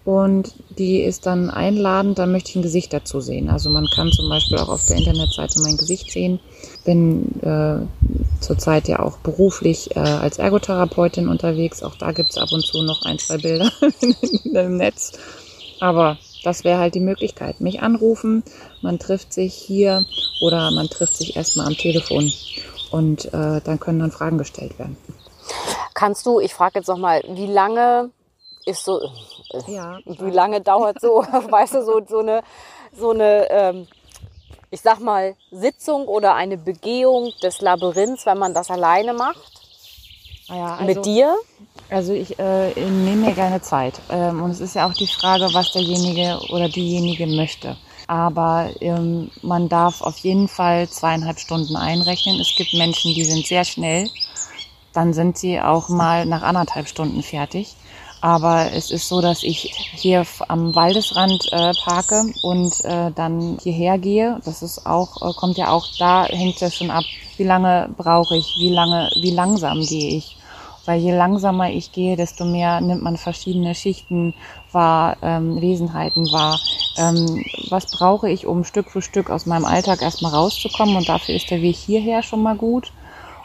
[0.05, 3.49] und die ist dann einladend, dann möchte ich ein Gesicht dazu sehen.
[3.49, 6.39] Also man kann zum Beispiel auch auf der Internetseite mein Gesicht sehen.
[6.85, 7.87] Bin äh,
[8.39, 11.81] zurzeit ja auch beruflich äh, als Ergotherapeutin unterwegs.
[11.81, 13.71] Auch da gibt's ab und zu noch ein, zwei Bilder
[14.53, 15.13] im Netz.
[15.79, 17.59] Aber das wäre halt die Möglichkeit.
[17.59, 18.43] Mich anrufen,
[18.83, 20.05] man trifft sich hier
[20.39, 22.31] oder man trifft sich erstmal am Telefon
[22.91, 24.97] und äh, dann können dann Fragen gestellt werden.
[25.95, 28.11] Kannst du, ich frage jetzt noch mal, wie lange
[28.65, 28.99] ist so,
[29.67, 32.41] äh, Ja, wie lange dauert so, weißt du, so, so eine,
[32.93, 33.87] so eine, ähm,
[34.71, 39.61] ich sag mal, Sitzung oder eine Begehung des Labyrinths, wenn man das alleine macht?
[40.47, 41.35] Ah ja, also, Mit dir?
[41.89, 43.99] Also ich äh, nehme mir gerne Zeit.
[44.09, 47.77] Ähm, und es ist ja auch die Frage, was derjenige oder diejenige möchte.
[48.07, 52.39] Aber ähm, man darf auf jeden Fall zweieinhalb Stunden einrechnen.
[52.39, 54.09] Es gibt Menschen, die sind sehr schnell.
[54.93, 57.75] Dann sind sie auch mal nach anderthalb Stunden fertig.
[58.25, 63.99] Aber es ist so, dass ich hier am Waldesrand äh, parke und äh, dann hierher
[63.99, 64.41] gehe.
[64.43, 67.03] Das ist auch, äh, kommt ja auch, da hängt ja schon ab,
[67.37, 70.37] wie lange brauche ich, wie lange, wie langsam gehe ich.
[70.85, 74.33] Weil je langsamer ich gehe, desto mehr nimmt man verschiedene Schichten
[74.71, 76.59] wahr, ähm, Wesenheiten wahr.
[76.97, 80.95] Ähm, was brauche ich, um Stück für Stück aus meinem Alltag erstmal rauszukommen?
[80.95, 82.91] Und dafür ist der Weg hierher schon mal gut.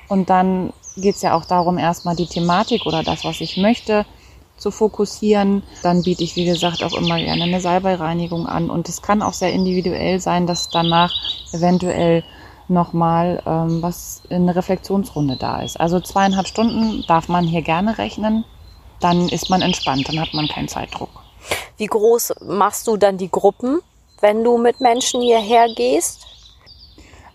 [0.09, 4.07] Und dann geht es ja auch darum, erstmal die Thematik oder das, was ich möchte,
[4.61, 5.63] zu fokussieren.
[5.83, 8.71] Dann biete ich, wie gesagt, auch immer gerne eine Salbeireinigung an.
[8.71, 11.13] Und es kann auch sehr individuell sein, dass danach
[11.53, 12.23] eventuell
[12.69, 15.79] nochmal ähm, was in eine Reflexionsrunde da ist.
[15.81, 18.45] Also zweieinhalb Stunden darf man hier gerne rechnen.
[19.01, 21.11] Dann ist man entspannt, dann hat man keinen Zeitdruck.
[21.77, 23.81] Wie groß machst du dann die Gruppen,
[24.21, 26.27] wenn du mit Menschen hierher gehst?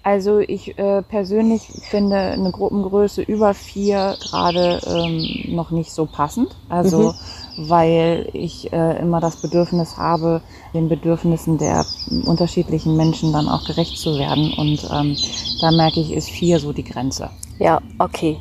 [0.06, 6.56] Also ich äh, persönlich finde eine Gruppengröße über vier gerade ähm, noch nicht so passend.
[6.70, 7.14] Also
[7.58, 7.70] mhm.
[7.70, 10.42] weil ich äh, immer das Bedürfnis habe,
[10.76, 11.88] den Bedürfnissen der
[12.26, 14.54] unterschiedlichen Menschen dann auch gerecht zu werden.
[14.56, 15.18] Und ähm,
[15.60, 17.32] da merke ich, ist vier so die Grenze.
[17.58, 18.38] Ja, okay.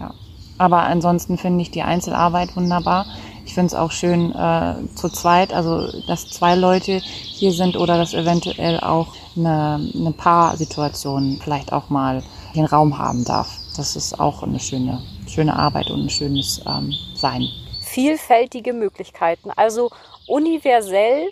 [0.00, 0.10] Ja.
[0.56, 3.04] Aber ansonsten finde ich die Einzelarbeit wunderbar.
[3.44, 7.98] Ich finde es auch schön äh, zu zweit, also dass zwei Leute hier sind oder
[7.98, 12.22] dass eventuell auch eine, eine Paarsituation vielleicht auch mal
[12.54, 13.48] den Raum haben darf.
[13.76, 17.48] Das ist auch eine schöne, schöne Arbeit und ein schönes ähm, Sein.
[17.82, 19.90] Vielfältige Möglichkeiten, also
[20.26, 21.30] universell,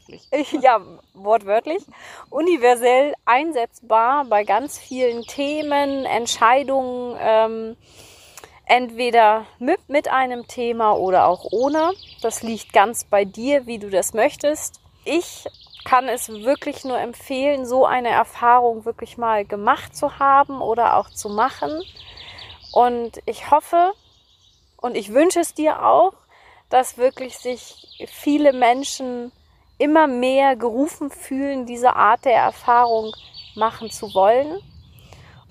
[0.62, 0.80] ja,
[1.14, 1.82] wortwörtlich,
[2.30, 7.76] universell einsetzbar bei ganz vielen Themen, Entscheidungen, ähm,
[8.70, 11.92] entweder mit, mit einem Thema oder auch ohne.
[12.22, 14.80] Das liegt ganz bei dir, wie du das möchtest.
[15.04, 15.46] Ich
[15.84, 21.10] kann es wirklich nur empfehlen, so eine Erfahrung wirklich mal gemacht zu haben oder auch
[21.10, 21.82] zu machen.
[22.72, 23.92] Und ich hoffe
[24.76, 26.12] und ich wünsche es dir auch,
[26.68, 29.32] dass wirklich sich viele Menschen
[29.78, 33.16] immer mehr gerufen fühlen, diese Art der Erfahrung
[33.56, 34.60] machen zu wollen.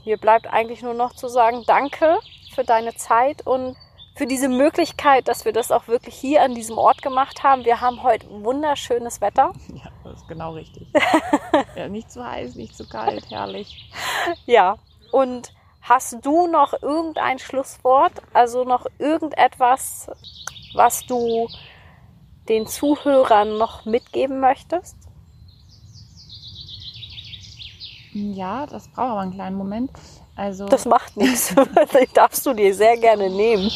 [0.06, 2.18] Mir bleibt eigentlich nur noch zu sagen, danke
[2.60, 3.78] für deine Zeit und
[4.16, 7.64] für diese Möglichkeit, dass wir das auch wirklich hier an diesem Ort gemacht haben.
[7.64, 9.54] Wir haben heute wunderschönes Wetter.
[9.74, 10.92] Ja, das ist genau richtig.
[11.78, 13.90] ja, nicht zu heiß, nicht zu kalt, herrlich.
[14.46, 14.76] Ja,
[15.14, 18.12] und hast du noch irgendein Schlusswort?
[18.34, 20.12] Also noch irgendetwas,
[20.74, 21.48] was du
[22.50, 24.98] den Zuhörern noch mitgeben möchtest?
[28.12, 29.92] Ja, das braucht aber einen kleinen Moment.
[30.40, 31.54] Also das macht nichts.
[31.76, 33.70] das darfst du dir sehr gerne nehmen.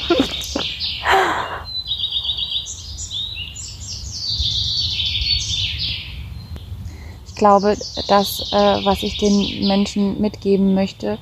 [7.28, 7.76] Ich glaube,
[8.08, 11.18] das, äh, was ich den Menschen mitgeben möchte,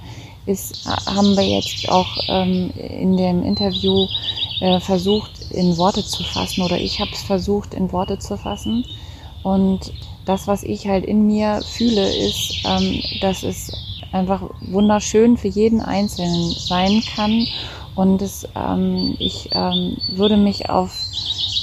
[0.46, 4.08] ist, haben wir jetzt auch ähm, in dem Interview
[4.60, 8.86] äh, versucht, in Worte zu fassen oder ich habe es versucht, in Worte zu fassen.
[9.42, 9.92] Und
[10.26, 13.72] das, was ich halt in mir fühle, ist, ähm, dass es
[14.12, 17.46] einfach wunderschön für jeden Einzelnen sein kann.
[17.96, 20.92] Und es, ähm, ich ähm, würde mich auf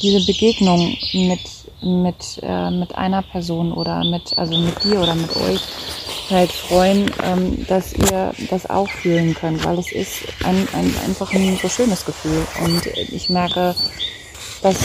[0.03, 1.41] diese Begegnung mit,
[1.83, 5.61] mit, äh, mit einer Person oder mit, also mit dir oder mit euch
[6.31, 11.33] halt freuen, ähm, dass ihr das auch fühlen könnt, weil es ist ein, ein, einfach
[11.33, 12.47] ein so schönes Gefühl.
[12.63, 13.75] Und ich merke,
[14.63, 14.77] das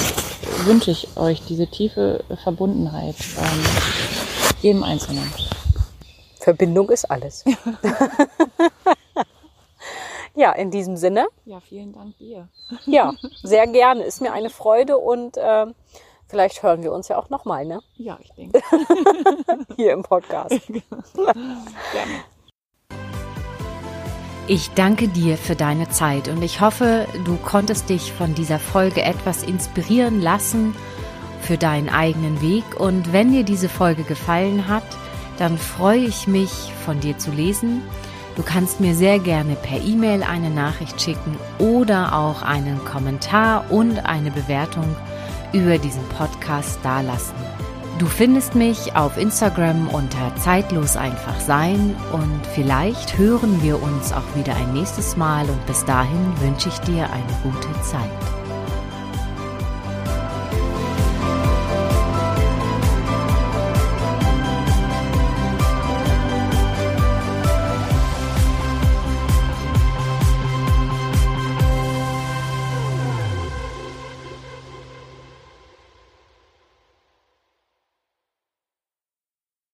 [0.66, 3.61] wünsche ich euch, diese tiefe Verbundenheit ähm,
[4.61, 5.30] jedem Einzelnen.
[6.43, 7.45] Verbindung ist alles.
[10.35, 11.27] ja, in diesem Sinne.
[11.45, 12.49] Ja, vielen Dank dir.
[12.85, 13.13] ja,
[13.43, 14.03] sehr gerne.
[14.03, 15.65] Ist mir eine Freude und äh,
[16.27, 17.79] vielleicht hören wir uns ja auch nochmal, ne?
[17.95, 18.61] Ja, ich denke.
[19.77, 20.61] Hier im Podcast.
[21.13, 22.23] Gerne.
[24.47, 29.01] Ich danke dir für deine Zeit und ich hoffe, du konntest dich von dieser Folge
[29.01, 30.75] etwas inspirieren lassen
[31.39, 32.63] für deinen eigenen Weg.
[32.77, 34.83] Und wenn dir diese Folge gefallen hat,
[35.38, 37.81] dann freue ich mich, von dir zu lesen.
[38.36, 44.05] Du kannst mir sehr gerne per E-Mail eine Nachricht schicken oder auch einen Kommentar und
[44.05, 44.95] eine Bewertung
[45.53, 47.36] über diesen Podcast dalassen.
[47.99, 54.36] Du findest mich auf Instagram unter zeitlos einfach sein und vielleicht hören wir uns auch
[54.36, 58.42] wieder ein nächstes Mal und bis dahin wünsche ich dir eine gute Zeit.